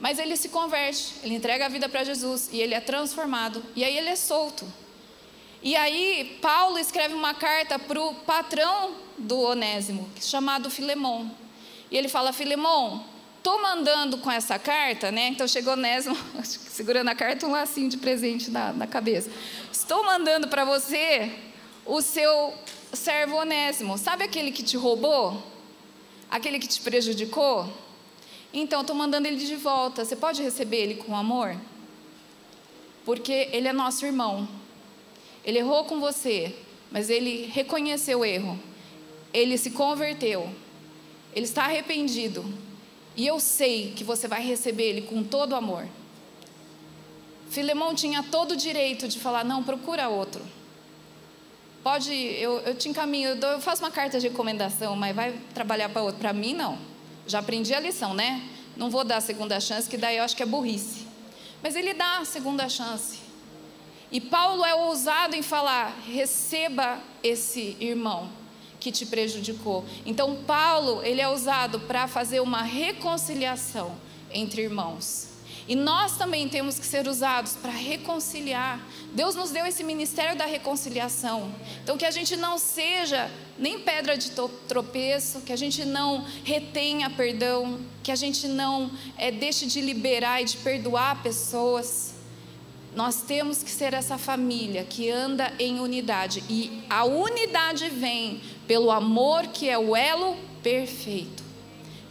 Mas 0.00 0.18
ele 0.18 0.34
se 0.36 0.48
converte, 0.48 1.14
ele 1.22 1.34
entrega 1.34 1.66
a 1.66 1.68
vida 1.68 1.88
para 1.88 2.02
Jesus 2.02 2.48
e 2.50 2.60
ele 2.60 2.74
é 2.74 2.80
transformado 2.80 3.62
e 3.76 3.84
aí 3.84 3.96
ele 3.96 4.08
é 4.08 4.16
solto. 4.16 4.66
E 5.62 5.76
aí, 5.76 6.38
Paulo 6.40 6.78
escreve 6.78 7.12
uma 7.12 7.34
carta 7.34 7.78
para 7.78 8.00
o 8.00 8.14
patrão 8.14 8.94
do 9.18 9.38
Onésimo, 9.40 10.08
chamado 10.18 10.70
Filemon. 10.70 11.28
E 11.90 11.98
ele 11.98 12.08
fala: 12.08 12.32
Filemon, 12.32 13.00
estou 13.36 13.60
mandando 13.60 14.16
com 14.18 14.30
essa 14.30 14.58
carta, 14.58 15.12
né? 15.12 15.28
Então 15.28 15.46
chegou 15.46 15.74
Onésimo, 15.74 16.16
segurando 16.42 17.08
a 17.08 17.14
carta, 17.14 17.46
um 17.46 17.50
lacinho 17.50 17.90
de 17.90 17.98
presente 17.98 18.50
na, 18.50 18.72
na 18.72 18.86
cabeça. 18.86 19.30
Estou 19.70 20.02
mandando 20.02 20.48
para 20.48 20.64
você 20.64 21.30
o 21.84 22.00
seu 22.00 22.54
servo 22.94 23.36
Onésimo. 23.36 23.98
Sabe 23.98 24.24
aquele 24.24 24.52
que 24.52 24.62
te 24.62 24.78
roubou? 24.78 25.42
Aquele 26.30 26.58
que 26.58 26.68
te 26.68 26.80
prejudicou? 26.80 27.70
Então, 28.52 28.80
estou 28.80 28.96
mandando 28.96 29.28
ele 29.28 29.36
de 29.36 29.56
volta. 29.56 30.04
Você 30.04 30.16
pode 30.16 30.42
receber 30.42 30.78
ele 30.78 30.94
com 30.96 31.16
amor? 31.16 31.56
Porque 33.04 33.48
ele 33.52 33.68
é 33.68 33.72
nosso 33.72 34.04
irmão. 34.04 34.48
Ele 35.44 35.58
errou 35.58 35.84
com 35.84 36.00
você, 36.00 36.54
mas 36.90 37.08
ele 37.08 37.46
reconheceu 37.46 38.20
o 38.20 38.24
erro. 38.24 38.58
Ele 39.32 39.56
se 39.56 39.70
converteu. 39.70 40.50
Ele 41.32 41.44
está 41.44 41.64
arrependido. 41.64 42.44
E 43.16 43.26
eu 43.26 43.38
sei 43.38 43.92
que 43.96 44.02
você 44.02 44.26
vai 44.26 44.42
receber 44.42 44.84
ele 44.84 45.02
com 45.02 45.22
todo 45.22 45.54
amor. 45.54 45.86
Filemão 47.50 47.94
tinha 47.94 48.22
todo 48.22 48.52
o 48.52 48.56
direito 48.56 49.08
de 49.08 49.18
falar: 49.18 49.44
não, 49.44 49.62
procura 49.62 50.08
outro. 50.08 50.42
Pode, 51.82 52.12
eu, 52.12 52.58
eu 52.60 52.74
te 52.74 52.88
encaminho, 52.88 53.30
eu, 53.30 53.36
dou, 53.36 53.50
eu 53.50 53.60
faço 53.60 53.82
uma 53.82 53.90
carta 53.90 54.20
de 54.20 54.28
recomendação, 54.28 54.94
mas 54.94 55.16
vai 55.16 55.32
trabalhar 55.54 55.88
para 55.88 56.02
outro. 56.02 56.20
Para 56.20 56.32
mim, 56.32 56.52
não. 56.52 56.78
Já 57.30 57.38
aprendi 57.38 57.72
a 57.72 57.78
lição, 57.78 58.12
né? 58.12 58.42
Não 58.76 58.90
vou 58.90 59.04
dar 59.04 59.18
a 59.18 59.20
segunda 59.20 59.60
chance, 59.60 59.88
que 59.88 59.96
daí 59.96 60.16
eu 60.16 60.24
acho 60.24 60.36
que 60.36 60.42
é 60.42 60.46
burrice. 60.46 61.06
Mas 61.62 61.76
ele 61.76 61.94
dá 61.94 62.18
a 62.18 62.24
segunda 62.24 62.68
chance. 62.68 63.20
E 64.10 64.20
Paulo 64.20 64.64
é 64.64 64.74
ousado 64.74 65.36
em 65.36 65.42
falar: 65.42 65.96
receba 66.08 66.98
esse 67.22 67.76
irmão 67.78 68.28
que 68.80 68.90
te 68.90 69.06
prejudicou. 69.06 69.84
Então 70.04 70.42
Paulo, 70.44 71.04
ele 71.04 71.20
é 71.20 71.28
usado 71.28 71.78
para 71.78 72.08
fazer 72.08 72.40
uma 72.40 72.62
reconciliação 72.62 73.94
entre 74.32 74.62
irmãos. 74.62 75.29
E 75.70 75.76
nós 75.76 76.16
também 76.16 76.48
temos 76.48 76.80
que 76.80 76.84
ser 76.84 77.06
usados 77.06 77.54
para 77.54 77.70
reconciliar. 77.70 78.84
Deus 79.14 79.36
nos 79.36 79.52
deu 79.52 79.64
esse 79.64 79.84
ministério 79.84 80.36
da 80.36 80.44
reconciliação. 80.44 81.54
Então, 81.80 81.96
que 81.96 82.04
a 82.04 82.10
gente 82.10 82.34
não 82.36 82.58
seja 82.58 83.30
nem 83.56 83.78
pedra 83.78 84.18
de 84.18 84.32
tropeço, 84.66 85.42
que 85.42 85.52
a 85.52 85.56
gente 85.56 85.84
não 85.84 86.24
retenha 86.42 87.08
perdão, 87.08 87.78
que 88.02 88.10
a 88.10 88.16
gente 88.16 88.48
não 88.48 88.90
é, 89.16 89.30
deixe 89.30 89.64
de 89.64 89.80
liberar 89.80 90.42
e 90.42 90.46
de 90.46 90.56
perdoar 90.56 91.22
pessoas. 91.22 92.14
Nós 92.96 93.22
temos 93.22 93.62
que 93.62 93.70
ser 93.70 93.94
essa 93.94 94.18
família 94.18 94.82
que 94.82 95.08
anda 95.08 95.52
em 95.56 95.78
unidade. 95.78 96.42
E 96.50 96.82
a 96.90 97.04
unidade 97.04 97.88
vem 97.88 98.40
pelo 98.66 98.90
amor 98.90 99.46
que 99.46 99.68
é 99.68 99.78
o 99.78 99.94
elo 99.94 100.36
perfeito. 100.64 101.39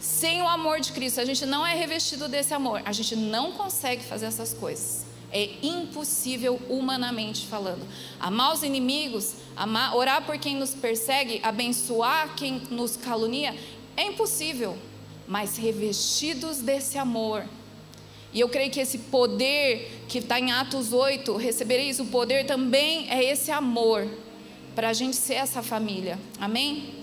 Sem 0.00 0.40
o 0.40 0.48
amor 0.48 0.80
de 0.80 0.92
Cristo, 0.92 1.20
a 1.20 1.26
gente 1.26 1.44
não 1.44 1.64
é 1.64 1.74
revestido 1.74 2.26
desse 2.26 2.54
amor. 2.54 2.80
A 2.86 2.92
gente 2.92 3.14
não 3.14 3.52
consegue 3.52 4.02
fazer 4.02 4.26
essas 4.26 4.54
coisas. 4.54 5.04
É 5.30 5.50
impossível 5.62 6.58
humanamente 6.70 7.46
falando. 7.46 7.86
Amar 8.18 8.54
os 8.54 8.62
inimigos, 8.62 9.34
amar, 9.54 9.94
orar 9.94 10.24
por 10.24 10.38
quem 10.38 10.56
nos 10.56 10.74
persegue, 10.74 11.38
abençoar 11.42 12.34
quem 12.34 12.62
nos 12.70 12.96
calunia, 12.96 13.54
é 13.94 14.04
impossível. 14.04 14.76
Mas 15.28 15.58
revestidos 15.58 16.58
desse 16.58 16.96
amor, 16.96 17.44
e 18.32 18.40
eu 18.40 18.48
creio 18.48 18.70
que 18.70 18.80
esse 18.80 18.98
poder 18.98 20.04
que 20.08 20.18
está 20.18 20.40
em 20.40 20.50
Atos 20.50 20.92
8, 20.94 21.36
recebereis 21.36 22.00
o 22.00 22.06
poder 22.06 22.46
também 22.46 23.08
é 23.10 23.22
esse 23.22 23.50
amor, 23.50 24.08
para 24.74 24.88
a 24.88 24.92
gente 24.92 25.16
ser 25.16 25.34
essa 25.34 25.62
família. 25.62 26.18
Amém? 26.40 26.99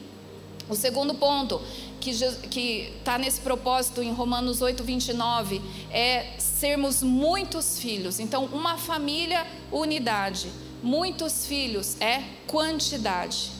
O 0.69 0.75
segundo 0.75 1.13
ponto 1.13 1.61
que 1.99 2.93
está 2.97 3.17
nesse 3.17 3.39
propósito 3.41 4.01
em 4.01 4.11
Romanos 4.11 4.61
8, 4.61 4.83
29 4.83 5.61
é 5.91 6.33
sermos 6.37 7.01
muitos 7.01 7.79
filhos. 7.79 8.19
Então, 8.19 8.45
uma 8.45 8.77
família, 8.77 9.45
unidade. 9.71 10.49
Muitos 10.83 11.45
filhos 11.45 11.99
é 12.01 12.23
quantidade. 12.45 13.51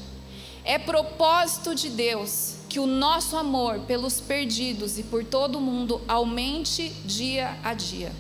É 0.64 0.78
propósito 0.78 1.74
de 1.74 1.90
Deus 1.90 2.56
que 2.68 2.80
o 2.80 2.86
nosso 2.86 3.38
amor 3.38 3.80
pelos 3.82 4.20
perdidos 4.20 5.00
e 5.00 5.04
por 5.04 5.24
todo 5.24 5.62
mundo 5.62 6.02
aumente 6.08 6.90
dia 7.06 7.58
a 7.64 7.74
dia. 7.74 8.12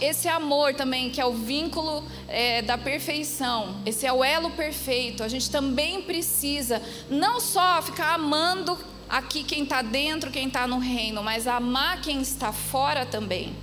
Esse 0.00 0.28
amor 0.28 0.74
também, 0.74 1.10
que 1.10 1.20
é 1.20 1.26
o 1.26 1.32
vínculo 1.32 2.04
é, 2.28 2.62
da 2.62 2.78
perfeição, 2.78 3.76
esse 3.84 4.06
é 4.06 4.12
o 4.12 4.22
elo 4.22 4.50
perfeito. 4.50 5.22
A 5.22 5.28
gente 5.28 5.50
também 5.50 6.02
precisa 6.02 6.80
não 7.10 7.40
só 7.40 7.82
ficar 7.82 8.14
amando 8.14 8.78
aqui 9.08 9.44
quem 9.44 9.64
está 9.64 9.82
dentro, 9.82 10.30
quem 10.30 10.46
está 10.46 10.66
no 10.66 10.78
reino, 10.78 11.22
mas 11.22 11.46
amar 11.46 12.00
quem 12.00 12.20
está 12.20 12.52
fora 12.52 13.04
também. 13.04 13.54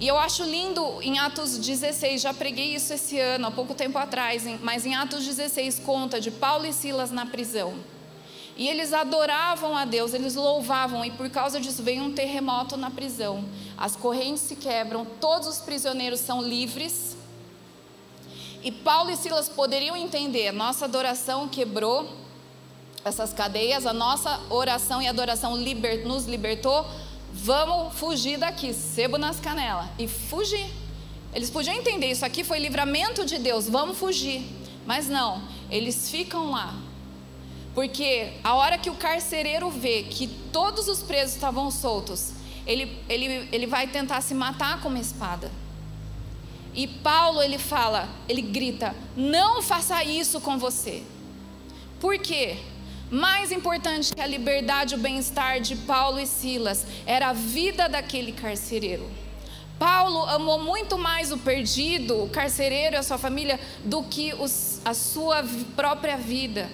E 0.00 0.08
eu 0.08 0.18
acho 0.18 0.44
lindo 0.44 1.00
em 1.02 1.18
Atos 1.18 1.58
16, 1.58 2.22
já 2.22 2.32
preguei 2.32 2.74
isso 2.74 2.92
esse 2.92 3.18
ano, 3.18 3.48
há 3.48 3.50
pouco 3.50 3.74
tempo 3.74 3.98
atrás, 3.98 4.44
mas 4.62 4.86
em 4.86 4.94
Atos 4.94 5.26
16 5.26 5.80
conta 5.80 6.18
de 6.18 6.30
Paulo 6.30 6.66
e 6.66 6.72
Silas 6.72 7.10
na 7.10 7.26
prisão. 7.26 7.74
E 8.56 8.68
eles 8.68 8.92
adoravam 8.92 9.76
a 9.76 9.84
Deus, 9.84 10.12
eles 10.12 10.34
louvavam, 10.34 11.04
e 11.04 11.10
por 11.10 11.30
causa 11.30 11.60
disso 11.60 11.82
veio 11.82 12.02
um 12.02 12.12
terremoto 12.12 12.76
na 12.76 12.90
prisão. 12.90 13.44
As 13.76 13.96
correntes 13.96 14.42
se 14.42 14.56
quebram, 14.56 15.06
todos 15.20 15.48
os 15.48 15.58
prisioneiros 15.58 16.20
são 16.20 16.42
livres. 16.42 17.16
E 18.62 18.70
Paulo 18.70 19.10
e 19.10 19.16
Silas 19.16 19.48
poderiam 19.48 19.96
entender: 19.96 20.52
nossa 20.52 20.84
adoração 20.84 21.48
quebrou 21.48 22.08
essas 23.04 23.32
cadeias, 23.32 23.86
a 23.86 23.92
nossa 23.92 24.38
oração 24.50 25.00
e 25.00 25.08
adoração 25.08 25.56
liber, 25.56 26.06
nos 26.06 26.26
libertou 26.26 26.84
Vamos 27.32 27.94
fugir 27.94 28.38
daqui, 28.38 28.72
sebo 28.74 29.16
nas 29.16 29.38
canelas. 29.38 29.86
E 29.98 30.08
fugir. 30.08 30.66
Eles 31.32 31.48
podiam 31.48 31.76
entender, 31.76 32.10
isso 32.10 32.24
aqui 32.24 32.42
foi 32.42 32.58
livramento 32.58 33.24
de 33.24 33.38
Deus, 33.38 33.68
vamos 33.68 33.98
fugir. 33.98 34.44
Mas 34.84 35.08
não, 35.08 35.40
eles 35.70 36.10
ficam 36.10 36.50
lá. 36.50 36.74
Porque 37.74 38.32
a 38.42 38.54
hora 38.54 38.78
que 38.78 38.90
o 38.90 38.94
carcereiro 38.94 39.70
vê 39.70 40.02
que 40.02 40.26
todos 40.26 40.88
os 40.88 41.02
presos 41.02 41.34
estavam 41.34 41.70
soltos, 41.70 42.32
ele, 42.66 42.98
ele, 43.08 43.48
ele 43.52 43.66
vai 43.66 43.86
tentar 43.86 44.20
se 44.20 44.34
matar 44.34 44.80
com 44.80 44.88
uma 44.88 44.98
espada. 44.98 45.50
E 46.74 46.86
Paulo, 46.86 47.42
ele 47.42 47.58
fala, 47.58 48.08
ele 48.28 48.42
grita: 48.42 48.94
Não 49.16 49.62
faça 49.62 50.02
isso 50.04 50.40
com 50.40 50.58
você. 50.58 51.02
Por 52.00 52.18
quê? 52.18 52.56
Mais 53.10 53.50
importante 53.50 54.14
que 54.14 54.20
a 54.20 54.26
liberdade 54.26 54.94
e 54.94 54.96
o 54.96 55.00
bem-estar 55.00 55.60
de 55.60 55.74
Paulo 55.74 56.20
e 56.20 56.26
Silas 56.26 56.86
era 57.04 57.30
a 57.30 57.32
vida 57.32 57.88
daquele 57.88 58.30
carcereiro. 58.30 59.10
Paulo 59.80 60.24
amou 60.26 60.62
muito 60.62 60.96
mais 60.96 61.32
o 61.32 61.38
perdido, 61.38 62.22
o 62.22 62.28
carcereiro 62.28 62.94
e 62.94 62.98
a 62.98 63.02
sua 63.02 63.18
família 63.18 63.58
do 63.84 64.02
que 64.04 64.32
os, 64.34 64.80
a 64.84 64.94
sua 64.94 65.42
própria 65.74 66.16
vida. 66.16 66.70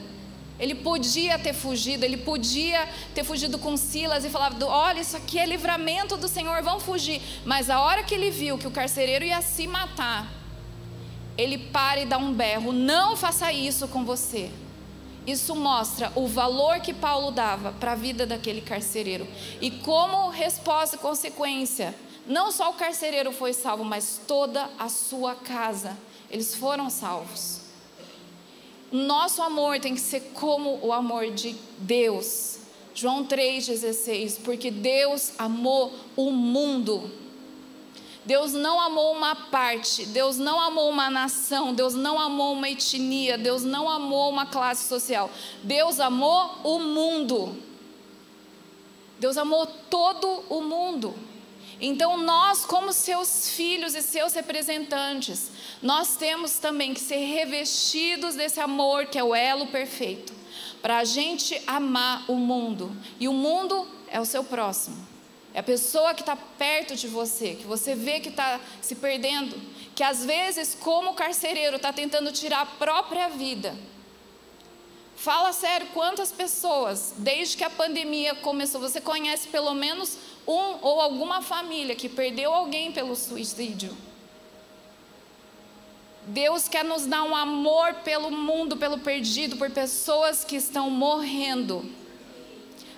Ele 0.59 0.75
podia 0.75 1.38
ter 1.38 1.53
fugido, 1.53 2.05
ele 2.05 2.16
podia 2.16 2.88
ter 3.14 3.25
fugido 3.25 3.59
com 3.59 3.77
Silas 3.77 4.25
e 4.25 4.31
falado: 4.31 4.66
Olha, 4.66 5.01
isso 5.01 5.16
aqui 5.16 5.38
é 5.38 5.45
livramento 5.45 6.16
do 6.16 6.29
Senhor, 6.29 6.62
vamos 6.62 6.83
fugir. 6.83 7.21
Mas 7.45 7.69
a 7.69 7.81
hora 7.81 8.03
que 8.03 8.14
ele 8.14 8.31
viu 8.31 8.57
que 8.57 8.66
o 8.66 8.71
carcereiro 8.71 9.25
ia 9.25 9.42
se 9.42 9.66
matar, 9.66 10.27
ele 11.37 11.59
para 11.59 12.01
e 12.01 12.07
dá 12.07 12.16
um 12.16 12.33
berro: 12.33 12.73
Não 12.73 13.16
faça 13.16 13.53
isso 13.53 13.87
com 13.88 14.05
você. 14.05 14.51
Isso 15.27 15.57
mostra 15.57 16.12
o 16.14 16.27
valor 16.27 16.81
que 16.81 16.95
Paulo 16.95 17.33
dava 17.33 17.73
para 17.73 17.92
a 17.92 17.97
vida 17.97 18.25
daquele 18.25 18.61
carcereiro. 18.61 19.27
E 19.61 19.73
como 19.73 20.31
resposta 20.31 20.95
e 20.95 20.99
consequência, 21.01 21.95
não 22.27 22.53
só 22.53 22.71
o 22.71 22.75
carcereiro 22.75 23.33
foi 23.33 23.53
salvo, 23.53 23.85
mas 23.85 24.21
toda 24.27 24.71
a 24.79 24.88
sua 24.88 25.35
casa. 25.35 25.99
Eles 26.31 26.55
foram 26.55 26.88
salvos. 26.88 27.65
Nosso 28.92 29.42
amor 29.42 29.81
tem 29.81 29.94
que 29.94 30.01
ser 30.01 30.33
como 30.35 30.79
o 30.83 30.92
amor 30.92 31.31
de 31.31 31.57
Deus. 31.79 32.59
João 32.94 33.25
3,16. 33.25 34.40
Porque 34.44 34.70
Deus 34.70 35.33
amou 35.38 35.92
o 36.16 36.31
mundo 36.31 37.11
Deus 38.27 38.53
não 38.53 38.81
amou 38.81 39.12
uma 39.12 39.37
parte, 39.37 40.05
Deus 40.07 40.37
não 40.37 40.61
amou 40.61 40.90
uma 40.90 41.09
nação, 41.09 41.72
Deus 41.72 41.94
não 41.94 42.18
amou 42.18 42.55
uma 42.55 42.68
etnia, 42.68 43.38
Deus 43.38 43.62
não 43.62 43.88
amou 43.88 44.29
uma 44.29 44.44
classe 44.44 44.88
social. 44.88 45.31
Deus 45.62 46.01
amou 46.01 46.59
o 46.64 46.81
mundo. 46.81 47.57
Deus 49.20 49.38
amou 49.38 49.64
todo 49.88 50.42
o 50.49 50.61
mundo. 50.61 51.14
Então, 51.81 52.16
nós, 52.16 52.64
como 52.64 52.92
seus 52.92 53.51
filhos 53.51 53.94
e 53.94 54.03
seus 54.03 54.35
representantes, 54.35 55.53
nós 55.87 56.16
temos 56.16 56.59
também 56.59 56.92
que 56.92 56.99
ser 56.99 57.18
revestidos 57.18 58.35
desse 58.35 58.59
amor 58.59 59.07
que 59.07 59.16
é 59.16 59.22
o 59.22 59.33
elo 59.33 59.68
perfeito, 59.68 60.33
para 60.83 60.99
a 60.99 61.05
gente 61.05 61.62
amar 61.64 62.29
o 62.29 62.35
mundo. 62.35 62.90
E 63.20 63.29
o 63.29 63.33
mundo 63.33 63.87
é 64.09 64.20
o 64.20 64.25
seu 64.25 64.42
próximo. 64.42 64.96
É 65.55 65.61
a 65.61 65.62
pessoa 65.62 66.12
que 66.12 66.22
está 66.22 66.35
perto 66.35 66.96
de 66.96 67.07
você, 67.07 67.55
que 67.55 67.64
você 67.64 67.94
vê 67.94 68.18
que 68.18 68.31
está 68.31 68.61
se 68.83 68.96
perdendo, 68.96 69.57
que 69.94 70.03
às 70.03 70.25
vezes, 70.25 70.77
como 70.79 71.14
carcereiro, 71.14 71.77
está 71.77 71.92
tentando 71.92 72.33
tirar 72.33 72.62
a 72.62 72.66
própria 72.66 73.29
vida. 73.29 73.72
Fala 75.14 75.53
sério, 75.53 75.87
quantas 75.94 76.33
pessoas, 76.33 77.14
desde 77.16 77.57
que 77.57 77.64
a 77.64 77.70
pandemia 77.70 78.35
começou, 78.35 78.81
você 78.81 79.01
conhece 79.01 79.46
pelo 79.46 79.72
menos 79.72 80.18
um 80.49 80.79
ou 80.83 81.01
alguma 81.01 81.42
família 81.42 81.94
que 81.94 82.09
perdeu 82.09 82.53
alguém 82.53 82.90
pelo 82.90 83.14
suicídio? 83.14 83.96
Deus 86.27 86.69
quer 86.69 86.85
nos 86.85 87.07
dar 87.07 87.23
um 87.23 87.37
amor 87.37 87.95
pelo 88.05 88.31
mundo, 88.31 88.77
pelo 88.77 88.99
perdido, 88.99 89.57
por 89.57 89.71
pessoas 89.71 90.45
que 90.45 90.57
estão 90.57 90.91
morrendo. 90.91 91.89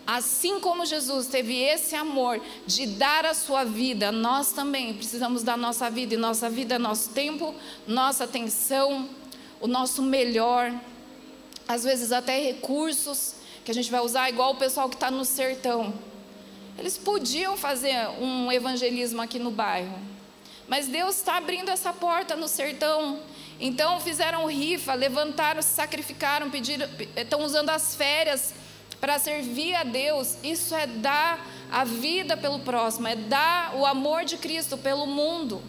Assim 0.07 0.59
como 0.59 0.87
Jesus 0.87 1.27
teve 1.27 1.55
esse 1.55 1.95
amor 1.95 2.41
de 2.67 2.87
dar 2.87 3.27
a 3.27 3.35
sua 3.35 3.65
vida, 3.65 4.11
nós 4.11 4.53
também 4.53 4.95
precisamos 4.95 5.43
dar 5.43 5.59
nossa 5.59 5.91
vida, 5.91 6.15
e 6.15 6.17
nossa 6.17 6.49
vida 6.49 6.79
nosso 6.79 7.11
tempo, 7.11 7.55
nossa 7.87 8.25
atenção, 8.25 9.07
o 9.61 9.67
nosso 9.67 10.03
melhor, 10.03 10.73
às 11.69 11.85
vezes 11.85 12.11
até 12.11 12.41
recursos 12.43 13.35
que 13.63 13.71
a 13.71 13.75
gente 13.75 13.91
vai 13.91 14.01
usar, 14.01 14.31
igual 14.31 14.53
o 14.53 14.57
pessoal 14.57 14.89
que 14.89 14.95
está 14.95 15.11
no 15.11 15.27
sertão. 15.27 15.93
Eles 16.79 16.97
podiam 16.97 17.55
fazer 17.59 18.09
um 18.19 18.51
evangelismo 18.51 19.21
aqui 19.21 19.39
no 19.39 19.51
bairro, 19.51 19.99
mas 20.69 20.87
Deus 20.87 21.17
está 21.17 21.39
abrindo 21.39 21.71
essa 21.71 21.93
porta 21.93 22.37
no 22.37 22.47
sertão. 22.47 23.21
Então 23.59 23.99
fizeram 24.01 24.47
rifa, 24.47 24.95
levantaram, 24.95 25.63
se 25.63 25.71
sacrificaram, 25.71 26.51
pediram, 26.51 26.87
estão 27.17 27.43
usando 27.43 27.71
as 27.71 27.95
férias 27.95 28.55
para 29.01 29.19
servir 29.19 29.75
a 29.75 29.85
Deus, 29.85 30.37
isso 30.43 30.75
é 30.75 30.87
dar 30.87 31.45
a 31.71 31.85
vida 31.85 32.37
pelo 32.37 32.59
próximo, 32.61 33.09
é 33.09 33.17
dar 33.17 33.75
o 33.77 33.87
amor 33.87 34.25
de 34.25 34.37
Cristo 34.37 34.77
pelo 34.77 35.07
mundo. 35.07 35.63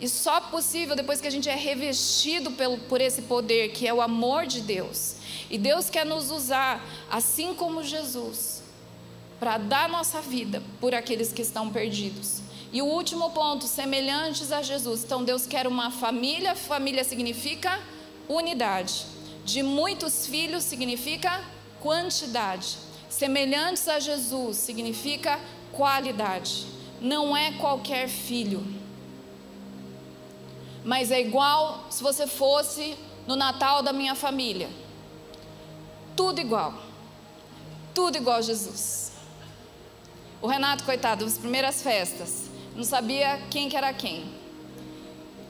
E 0.00 0.08
só 0.08 0.40
possível 0.40 0.94
depois 0.94 1.20
que 1.20 1.26
a 1.26 1.30
gente 1.30 1.48
é 1.48 1.54
revestido 1.56 2.52
pelo, 2.52 2.78
por 2.78 3.00
esse 3.00 3.22
poder, 3.22 3.70
que 3.70 3.86
é 3.86 3.92
o 3.92 4.00
amor 4.00 4.46
de 4.46 4.60
Deus. 4.60 5.16
E 5.50 5.58
Deus 5.58 5.90
quer 5.90 6.06
nos 6.06 6.30
usar, 6.30 6.84
assim 7.10 7.54
como 7.54 7.82
Jesus, 7.82 8.62
para 9.40 9.58
dar 9.58 9.88
nossa 9.88 10.20
vida 10.20 10.62
por 10.80 10.94
aqueles 10.94 11.32
que 11.32 11.42
estão 11.42 11.70
perdidos. 11.70 12.42
E 12.72 12.82
o 12.82 12.86
último 12.86 13.30
ponto, 13.30 13.66
semelhantes 13.66 14.52
a 14.52 14.60
Jesus. 14.60 15.02
Então 15.04 15.24
Deus 15.24 15.46
quer 15.46 15.66
uma 15.66 15.90
família, 15.90 16.54
família 16.54 17.02
significa 17.02 17.80
unidade. 18.28 19.06
De 19.44 19.62
muitos 19.62 20.26
filhos 20.26 20.64
significa 20.64 21.40
quantidade. 21.80 22.76
Semelhantes 23.08 23.88
a 23.88 23.98
Jesus 23.98 24.58
significa 24.58 25.40
qualidade. 25.72 26.66
Não 27.00 27.34
é 27.34 27.52
qualquer 27.52 28.08
filho. 28.08 28.62
Mas 30.84 31.10
é 31.10 31.20
igual 31.20 31.86
se 31.88 32.02
você 32.02 32.26
fosse 32.26 32.96
no 33.26 33.34
Natal 33.34 33.82
da 33.82 33.92
minha 33.92 34.14
família. 34.14 34.68
Tudo 36.14 36.40
igual. 36.40 36.74
Tudo 37.94 38.16
igual 38.16 38.36
a 38.36 38.42
Jesus. 38.42 39.12
O 40.40 40.46
Renato, 40.46 40.84
coitado, 40.84 41.24
as 41.24 41.36
primeiras 41.36 41.82
festas, 41.82 42.47
não 42.78 42.84
sabia 42.84 43.38
quem 43.50 43.68
que 43.68 43.76
era 43.76 43.92
quem. 43.92 44.24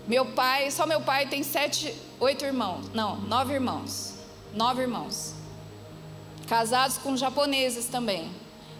Meu 0.08 0.26
pai, 0.26 0.72
só 0.72 0.84
meu 0.84 1.00
pai 1.00 1.28
tem 1.28 1.44
sete, 1.44 1.94
oito 2.18 2.44
irmãos. 2.44 2.90
Não, 2.92 3.20
nove 3.20 3.54
irmãos. 3.54 4.14
Nove 4.52 4.82
irmãos 4.82 5.38
casados 6.48 6.96
com 6.96 7.14
japoneses 7.14 7.86
também, 7.86 8.30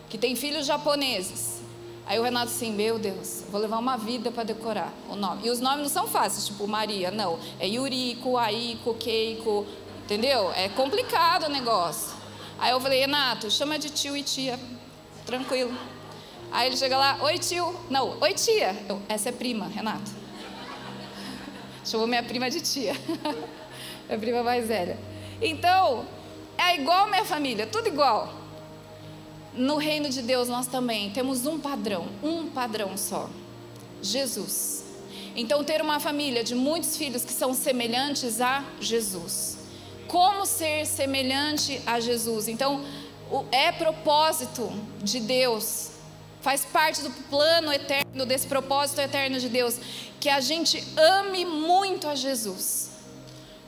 que 0.09 0.17
tem 0.17 0.35
filhos 0.35 0.67
japoneses. 0.67 1.59
Aí 2.07 2.19
o 2.19 2.23
Renato 2.23 2.47
assim, 2.47 2.73
meu 2.73 2.99
Deus, 2.99 3.45
vou 3.51 3.61
levar 3.61 3.79
uma 3.79 3.99
vida 3.99 4.33
para 4.33 4.43
decorar 4.43 4.91
o 5.11 5.15
nome. 5.15 5.47
E 5.47 5.51
os 5.51 5.61
nomes 5.61 5.83
não 5.83 5.89
são 5.91 6.09
fáceis, 6.09 6.47
tipo 6.47 6.67
Maria, 6.67 7.11
não. 7.11 7.39
É 7.61 7.69
Yuriko, 7.69 8.39
Aiko, 8.39 8.95
Keiko, 8.95 9.67
entendeu? 10.03 10.51
É 10.55 10.71
complicado 10.71 11.45
o 11.45 11.51
negócio. 11.51 12.17
Aí 12.59 12.71
eu 12.71 12.81
falei, 12.81 13.01
Renato, 13.01 13.51
chama 13.51 13.79
de 13.79 13.91
tio 13.91 14.17
e 14.17 14.23
tia, 14.23 14.59
tranquilo. 15.27 15.77
Aí 16.51 16.69
ele 16.69 16.77
chega 16.77 16.97
lá, 16.97 17.19
oi 17.23 17.39
tio, 17.39 17.75
não, 17.91 18.19
oi 18.21 18.33
tia. 18.35 18.77
Eu, 18.89 19.01
essa 19.09 19.29
é 19.29 19.33
prima, 19.33 19.67
Renato. 19.67 20.11
Chamou 21.85 22.07
minha 22.07 22.23
prima 22.23 22.51
de 22.51 22.61
tia, 22.61 22.95
minha 24.09 24.19
prima 24.19 24.43
mais 24.43 24.67
velha. 24.67 24.99
Então, 25.41 26.07
é 26.57 26.75
igual 26.75 27.09
minha 27.09 27.25
família, 27.25 27.67
tudo 27.67 27.89
igual. 27.89 28.35
No 29.55 29.77
reino 29.77 30.09
de 30.09 30.23
Deus 30.23 30.49
nós 30.49 30.67
também 30.67 31.11
temos 31.11 31.47
um 31.47 31.59
padrão, 31.59 32.09
um 32.23 32.49
padrão 32.49 32.97
só: 32.97 33.29
Jesus. 34.03 34.85
Então, 35.37 35.63
ter 35.63 35.81
uma 35.81 36.01
família 36.01 36.43
de 36.43 36.55
muitos 36.55 36.97
filhos 36.97 37.25
que 37.25 37.33
são 37.33 37.55
semelhantes 37.55 38.41
a 38.41 38.65
Jesus. 38.81 39.57
Como 40.09 40.45
ser 40.45 40.85
semelhante 40.85 41.81
a 41.87 42.01
Jesus? 42.01 42.49
Então, 42.49 42.85
é 43.53 43.71
propósito 43.71 44.69
de 45.03 45.21
Deus, 45.21 45.91
faz 46.41 46.65
parte 46.65 47.03
do 47.03 47.11
plano 47.11 47.73
eterno, 47.73 48.25
desse 48.25 48.47
propósito 48.47 49.01
eterno 49.01 49.39
de 49.39 49.49
Deus, 49.49 49.77
que 50.21 50.29
a 50.29 50.41
gente 50.41 50.83
ame 50.97 51.45
muito 51.45 52.09
a 52.09 52.15
Jesus. 52.15 52.91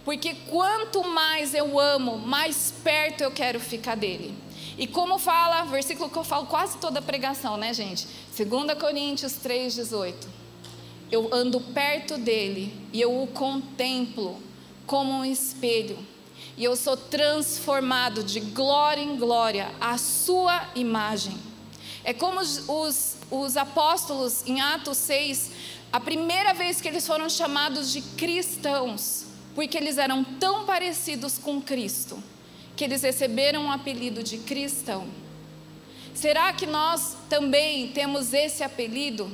Porque 0.05 0.35
quanto 0.49 1.05
mais 1.05 1.55
eu 1.55 1.79
amo, 1.79 2.19
mais 2.19 2.73
perto 2.83 3.23
eu 3.23 3.31
quero 3.31 3.61
ficar 3.61 3.97
dele. 3.97 4.35
E 4.79 4.87
como 4.87 5.19
fala, 5.19 5.65
versículo 5.65 6.09
que 6.09 6.17
eu 6.17 6.25
falo 6.25 6.47
quase 6.47 6.79
toda 6.79 7.01
a 7.01 7.03
pregação, 7.03 7.57
né, 7.57 7.75
gente? 7.75 8.09
2 8.37 8.79
Coríntios 8.79 9.33
3,18. 9.35 10.15
Eu 11.13 11.29
ando 11.35 11.61
perto 11.61 12.17
dele 12.17 12.75
e 12.93 13.01
eu 13.01 13.23
o 13.23 13.27
contemplo 13.27 14.41
como 14.87 15.13
um 15.13 15.25
espelho. 15.25 15.99
E 16.57 16.65
eu 16.65 16.77
sou 16.77 16.97
transformado 16.97 18.23
de 18.23 18.41
glória 18.41 19.03
em 19.03 19.17
glória 19.17 19.71
à 19.81 19.99
sua 19.99 20.69
imagem. 20.75 21.50
É 22.05 22.13
como 22.13 22.41
os, 22.41 22.69
os, 22.69 23.17
os 23.31 23.57
apóstolos 23.57 24.43
em 24.47 24.61
Atos 24.61 24.97
6, 24.99 25.51
a 25.93 26.01
primeira 26.01 26.55
vez 26.55 26.81
que 26.81 26.89
eles 26.89 27.07
foram 27.07 27.29
chamados 27.29 27.93
de 27.93 28.01
cristãos 28.01 29.31
porque 29.55 29.77
eles 29.77 29.99
eram 29.99 30.23
tão 30.25 30.65
parecidos 30.65 31.39
com 31.39 31.61
Cristo, 31.61 32.23
que 32.77 32.85
eles 32.85 33.03
receberam 33.03 33.67
o 33.67 33.71
apelido 33.71 34.23
de 34.23 34.39
cristão. 34.39 35.09
Será 36.15 36.53
que 36.53 36.67
nós 36.67 37.17
também 37.29 37.89
temos 37.89 38.33
esse 38.33 38.63
apelido? 38.63 39.31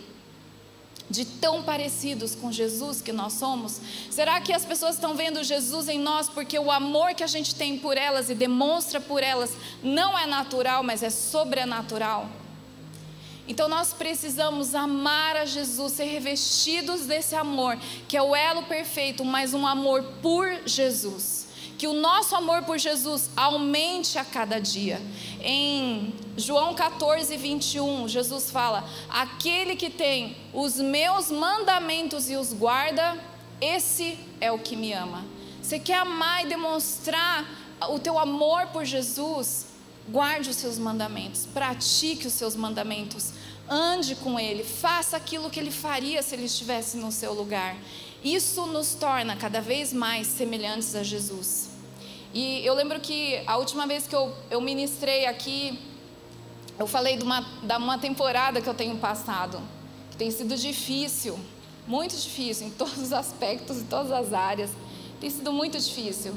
De 1.09 1.25
tão 1.25 1.63
parecidos 1.63 2.35
com 2.35 2.51
Jesus 2.51 3.01
que 3.01 3.13
nós 3.13 3.35
somos? 3.35 3.81
Será 4.11 4.41
que 4.41 4.53
as 4.53 4.65
pessoas 4.65 4.97
estão 4.97 5.15
vendo 5.15 5.45
Jesus 5.45 5.89
em 5.89 6.01
nós 6.01 6.29
porque 6.29 6.59
o 6.59 6.69
amor 6.69 7.15
que 7.15 7.23
a 7.23 7.29
gente 7.29 7.55
tem 7.55 7.79
por 7.79 7.97
elas 7.97 8.29
e 8.29 8.35
demonstra 8.35 9.01
por 9.01 9.23
elas 9.23 9.57
não 9.85 10.19
é 10.19 10.27
natural, 10.27 10.83
mas 10.83 11.05
é 11.05 11.11
sobrenatural? 11.11 12.29
Então 13.49 13.69
nós 13.69 13.93
precisamos 13.93 14.75
amar 14.75 15.37
a 15.37 15.45
Jesus, 15.45 15.93
ser 15.93 16.05
revestidos 16.05 17.03
desse 17.07 17.35
amor, 17.35 17.79
que 18.09 18.17
é 18.17 18.23
o 18.23 18.35
elo 18.35 18.65
perfeito, 18.65 19.25
mas 19.25 19.55
um 19.55 19.67
amor 19.67 20.03
por 20.21 20.49
Jesus. 20.67 21.47
Que 21.79 21.87
o 21.87 21.93
nosso 21.93 22.35
amor 22.35 22.63
por 22.63 22.79
Jesus 22.79 23.31
aumente 23.37 24.19
a 24.19 24.25
cada 24.25 24.59
dia. 24.59 25.01
Em 25.43 26.15
João 26.37 26.75
14, 26.75 27.37
21, 27.37 28.09
Jesus 28.09 28.51
fala: 28.51 28.83
Aquele 29.11 29.77
que 29.77 29.91
tem 29.91 30.37
os 30.55 30.77
meus 30.77 31.31
mandamentos 31.31 32.31
e 32.31 32.37
os 32.37 32.53
guarda, 32.53 33.19
esse 33.61 34.19
é 34.41 34.51
o 34.51 34.59
que 34.59 34.75
me 34.75 34.93
ama. 34.93 35.25
Você 35.61 35.79
quer 35.79 35.99
amar 35.99 36.45
e 36.45 36.49
demonstrar 36.49 37.45
o 37.91 37.99
teu 37.99 38.19
amor 38.19 38.69
por 38.69 38.85
Jesus? 38.85 39.67
Guarde 40.09 40.51
os 40.51 40.57
seus 40.57 40.79
mandamentos, 40.79 41.47
pratique 41.53 42.29
os 42.29 42.33
seus 42.33 42.55
mandamentos, 42.55 43.33
ande 43.69 44.15
com 44.17 44.39
Ele, 44.39 44.63
faça 44.65 45.17
aquilo 45.17 45.51
que 45.51 45.59
Ele 45.59 45.71
faria 45.71 46.23
se 46.23 46.35
Ele 46.35 46.45
estivesse 46.45 46.97
no 46.97 47.11
seu 47.11 47.33
lugar. 47.33 47.77
Isso 48.23 48.67
nos 48.67 48.95
torna 48.95 49.37
cada 49.37 49.61
vez 49.61 49.93
mais 49.93 50.27
semelhantes 50.27 50.95
a 50.95 51.03
Jesus. 51.03 51.71
E 52.35 52.65
eu 52.67 52.75
lembro 52.75 53.01
que 53.01 53.43
a 53.47 53.57
última 53.57 53.87
vez 53.87 54.07
que 54.07 54.15
eu, 54.15 54.35
eu 54.51 54.61
ministrei 54.61 55.27
aqui, 55.27 55.79
eu 56.79 56.87
falei 56.87 57.17
de 57.17 57.25
uma, 57.25 57.41
de 57.41 57.77
uma 57.77 57.99
temporada 57.99 58.61
que 58.61 58.69
eu 58.69 58.75
tenho 58.75 58.97
passado, 58.99 59.61
que 60.11 60.17
tem 60.17 60.31
sido 60.31 60.57
difícil, 60.57 61.39
muito 61.87 62.17
difícil 62.17 62.67
em 62.67 62.71
todos 62.71 62.99
os 62.99 63.13
aspectos, 63.13 63.79
em 63.79 63.85
todas 63.85 64.13
as 64.13 64.33
áreas. 64.33 64.71
Tem 65.21 65.31
sido 65.31 65.53
muito 65.53 65.79
difícil. 65.79 66.35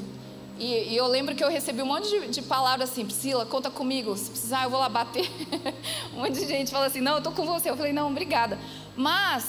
E, 0.60 0.92
e, 0.92 0.96
eu 0.96 1.06
lembro 1.06 1.34
que 1.34 1.42
eu 1.42 1.48
recebi 1.48 1.80
um 1.80 1.86
monte 1.86 2.10
de, 2.10 2.28
de 2.28 2.42
palavras 2.42 2.90
assim, 2.90 3.02
Priscila, 3.06 3.46
conta 3.46 3.70
comigo, 3.70 4.14
se 4.14 4.28
precisar 4.28 4.64
eu 4.64 4.70
vou 4.70 4.78
lá 4.78 4.90
bater. 4.90 5.26
um 6.12 6.18
monte 6.18 6.34
de 6.34 6.46
gente 6.46 6.70
fala 6.70 6.84
assim, 6.84 7.00
não, 7.00 7.12
eu 7.12 7.18
estou 7.18 7.32
com 7.32 7.46
você. 7.46 7.70
Eu 7.70 7.76
falei, 7.78 7.94
não, 7.94 8.10
obrigada. 8.10 8.58
Mas 8.94 9.46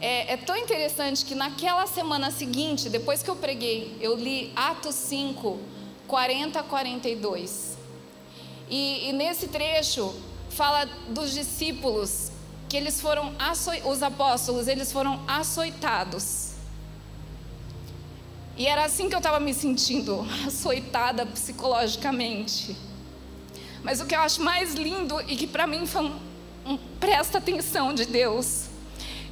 é, 0.00 0.32
é, 0.32 0.36
tão 0.38 0.56
interessante 0.56 1.26
que 1.26 1.34
naquela 1.34 1.86
semana 1.86 2.30
seguinte, 2.30 2.88
depois 2.88 3.22
que 3.22 3.28
eu 3.28 3.36
preguei, 3.36 3.94
eu 4.00 4.16
li 4.16 4.54
Atos 4.56 4.94
5, 4.94 5.60
40 6.08 6.58
a 6.58 6.62
42. 6.62 7.76
E, 8.70 9.10
e 9.10 9.12
nesse 9.12 9.48
trecho 9.48 10.14
fala 10.48 10.86
dos 11.10 11.34
discípulos 11.34 12.32
que 12.70 12.76
eles 12.78 13.02
foram, 13.02 13.34
os 13.84 14.02
apóstolos, 14.02 14.66
eles 14.66 14.90
foram 14.90 15.22
açoitados 15.28 16.53
E 18.56 18.66
era 18.66 18.84
assim 18.84 19.08
que 19.08 19.14
eu 19.14 19.18
estava 19.18 19.40
me 19.40 19.52
sentindo, 19.52 20.26
açoitada 20.46 21.26
psicologicamente. 21.26 22.76
Mas 23.82 24.00
o 24.00 24.06
que 24.06 24.14
eu 24.14 24.20
acho 24.20 24.40
mais 24.42 24.74
lindo 24.74 25.20
e 25.28 25.36
que 25.36 25.46
para 25.46 25.66
mim 25.66 25.86
foi 25.86 26.04
um, 26.04 26.20
um 26.64 26.76
presta 26.76 27.38
atenção 27.38 27.92
de 27.92 28.06
Deus, 28.06 28.66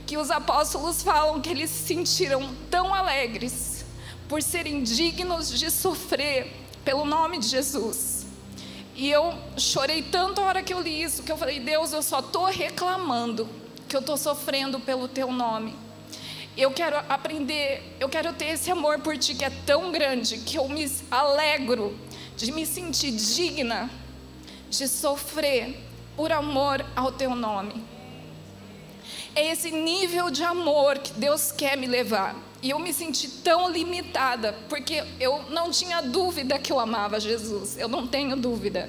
que 0.06 0.18
os 0.18 0.30
apóstolos 0.30 1.02
falam 1.02 1.40
que 1.40 1.48
eles 1.48 1.70
se 1.70 1.86
sentiram 1.86 2.54
tão 2.70 2.92
alegres 2.92 3.84
por 4.28 4.42
serem 4.42 4.82
dignos 4.82 5.58
de 5.58 5.70
sofrer 5.70 6.52
pelo 6.84 7.04
nome 7.04 7.38
de 7.38 7.46
Jesus. 7.46 8.26
E 8.94 9.10
eu 9.10 9.32
chorei 9.56 10.02
tanto 10.02 10.40
a 10.40 10.44
hora 10.44 10.62
que 10.62 10.74
eu 10.74 10.80
li 10.80 11.02
isso, 11.02 11.22
que 11.22 11.32
eu 11.32 11.36
falei: 11.36 11.60
Deus, 11.60 11.92
eu 11.92 12.02
só 12.02 12.18
estou 12.18 12.44
reclamando 12.46 13.48
que 13.88 13.96
eu 13.96 14.00
estou 14.00 14.16
sofrendo 14.16 14.80
pelo 14.80 15.08
teu 15.08 15.32
nome. 15.32 15.74
Eu 16.56 16.70
quero 16.70 16.96
aprender, 17.08 17.96
eu 17.98 18.08
quero 18.08 18.32
ter 18.34 18.46
esse 18.46 18.70
amor 18.70 18.98
por 18.98 19.16
ti 19.16 19.34
que 19.34 19.44
é 19.44 19.50
tão 19.64 19.90
grande 19.90 20.38
que 20.38 20.58
eu 20.58 20.68
me 20.68 20.90
alegro 21.10 21.98
de 22.36 22.52
me 22.52 22.66
sentir 22.66 23.10
digna 23.12 23.90
de 24.68 24.88
sofrer 24.88 25.74
por 26.16 26.30
amor 26.30 26.84
ao 26.94 27.12
teu 27.12 27.34
nome. 27.34 27.82
É 29.34 29.50
esse 29.50 29.70
nível 29.70 30.30
de 30.30 30.44
amor 30.44 30.98
que 30.98 31.12
Deus 31.12 31.52
quer 31.52 31.76
me 31.76 31.86
levar. 31.86 32.36
E 32.62 32.70
eu 32.70 32.78
me 32.78 32.92
senti 32.92 33.28
tão 33.28 33.70
limitada, 33.70 34.56
porque 34.68 35.02
eu 35.18 35.42
não 35.50 35.70
tinha 35.70 36.00
dúvida 36.00 36.58
que 36.58 36.70
eu 36.70 36.78
amava 36.78 37.18
Jesus, 37.18 37.76
eu 37.76 37.88
não 37.88 38.06
tenho 38.06 38.36
dúvida. 38.36 38.88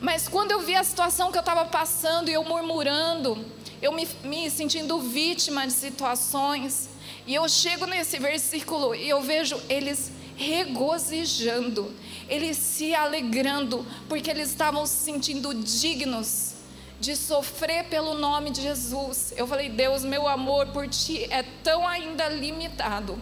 Mas 0.00 0.28
quando 0.28 0.52
eu 0.52 0.60
vi 0.60 0.74
a 0.74 0.84
situação 0.84 1.30
que 1.30 1.36
eu 1.36 1.40
estava 1.40 1.64
passando 1.66 2.28
e 2.28 2.32
eu 2.32 2.44
murmurando, 2.44 3.44
eu 3.80 3.92
me, 3.92 4.08
me 4.24 4.50
sentindo 4.50 4.98
vítima 5.00 5.66
de 5.66 5.72
situações. 5.72 6.88
E 7.26 7.34
eu 7.34 7.48
chego 7.48 7.86
nesse 7.86 8.18
versículo 8.18 8.94
e 8.94 9.08
eu 9.08 9.20
vejo 9.20 9.60
eles 9.68 10.10
regozijando, 10.36 11.92
eles 12.28 12.56
se 12.56 12.94
alegrando, 12.94 13.84
porque 14.08 14.30
eles 14.30 14.50
estavam 14.50 14.86
se 14.86 15.04
sentindo 15.04 15.54
dignos 15.54 16.54
de 17.00 17.16
sofrer 17.16 17.84
pelo 17.84 18.14
nome 18.14 18.50
de 18.50 18.62
Jesus. 18.62 19.32
Eu 19.36 19.46
falei, 19.46 19.68
Deus, 19.68 20.04
meu 20.04 20.28
amor 20.28 20.68
por 20.68 20.88
ti 20.88 21.26
é 21.30 21.42
tão 21.62 21.86
ainda 21.86 22.28
limitado. 22.28 23.20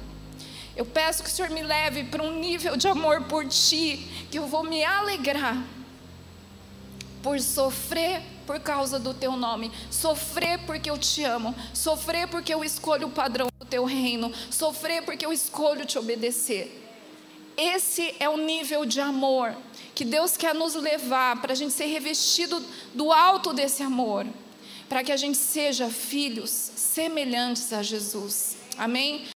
Eu 0.77 0.85
peço 0.85 1.23
que 1.23 1.29
o 1.29 1.33
Senhor 1.33 1.51
me 1.51 1.63
leve 1.63 2.05
para 2.05 2.23
um 2.23 2.39
nível 2.39 2.77
de 2.77 2.89
amor 2.89 3.23
por 3.23 3.47
ti, 3.47 4.09
que 4.31 4.39
eu 4.39 4.47
vou 4.47 4.65
me 4.65 4.85
alegrar 4.85 5.65
por 7.23 7.41
sofrer 7.41 8.23
por 8.47 8.61
causa 8.61 8.99
do 8.99 9.15
teu 9.15 9.33
nome, 9.33 9.71
sofrer 9.91 10.59
porque 10.67 10.91
eu 10.91 10.99
te 10.99 11.25
amo, 11.25 11.55
sofrer 11.73 12.29
porque 12.29 12.53
eu 12.53 12.65
escolho 12.65 13.09
o 13.09 13.11
padrão 13.11 13.49
do 13.59 13.67
teu 13.67 13.85
reino, 13.85 14.33
sofrer 14.51 15.03
porque 15.03 15.25
eu 15.25 15.33
escolho 15.33 15.85
te 15.85 15.99
obedecer. 15.99 16.83
Esse 17.57 18.15
é 18.19 18.29
o 18.29 18.37
nível 18.37 18.85
de 18.85 19.01
amor 19.01 19.55
que 19.95 20.05
Deus 20.05 20.37
quer 20.37 20.55
nos 20.55 20.75
levar 20.75 21.41
para 21.41 21.53
a 21.53 21.57
gente 21.57 21.73
ser 21.73 21.87
revestido 21.87 22.63
do 22.93 23.13
alto 23.13 23.53
desse 23.53 23.83
amor, 23.83 24.27
para 24.89 25.05
que 25.05 25.13
a 25.13 25.17
gente 25.17 25.39
seja 25.39 25.89
filhos 25.89 26.51
semelhantes 26.51 27.73
a 27.73 27.83
Jesus. 27.83 28.57
Amém? 28.77 29.25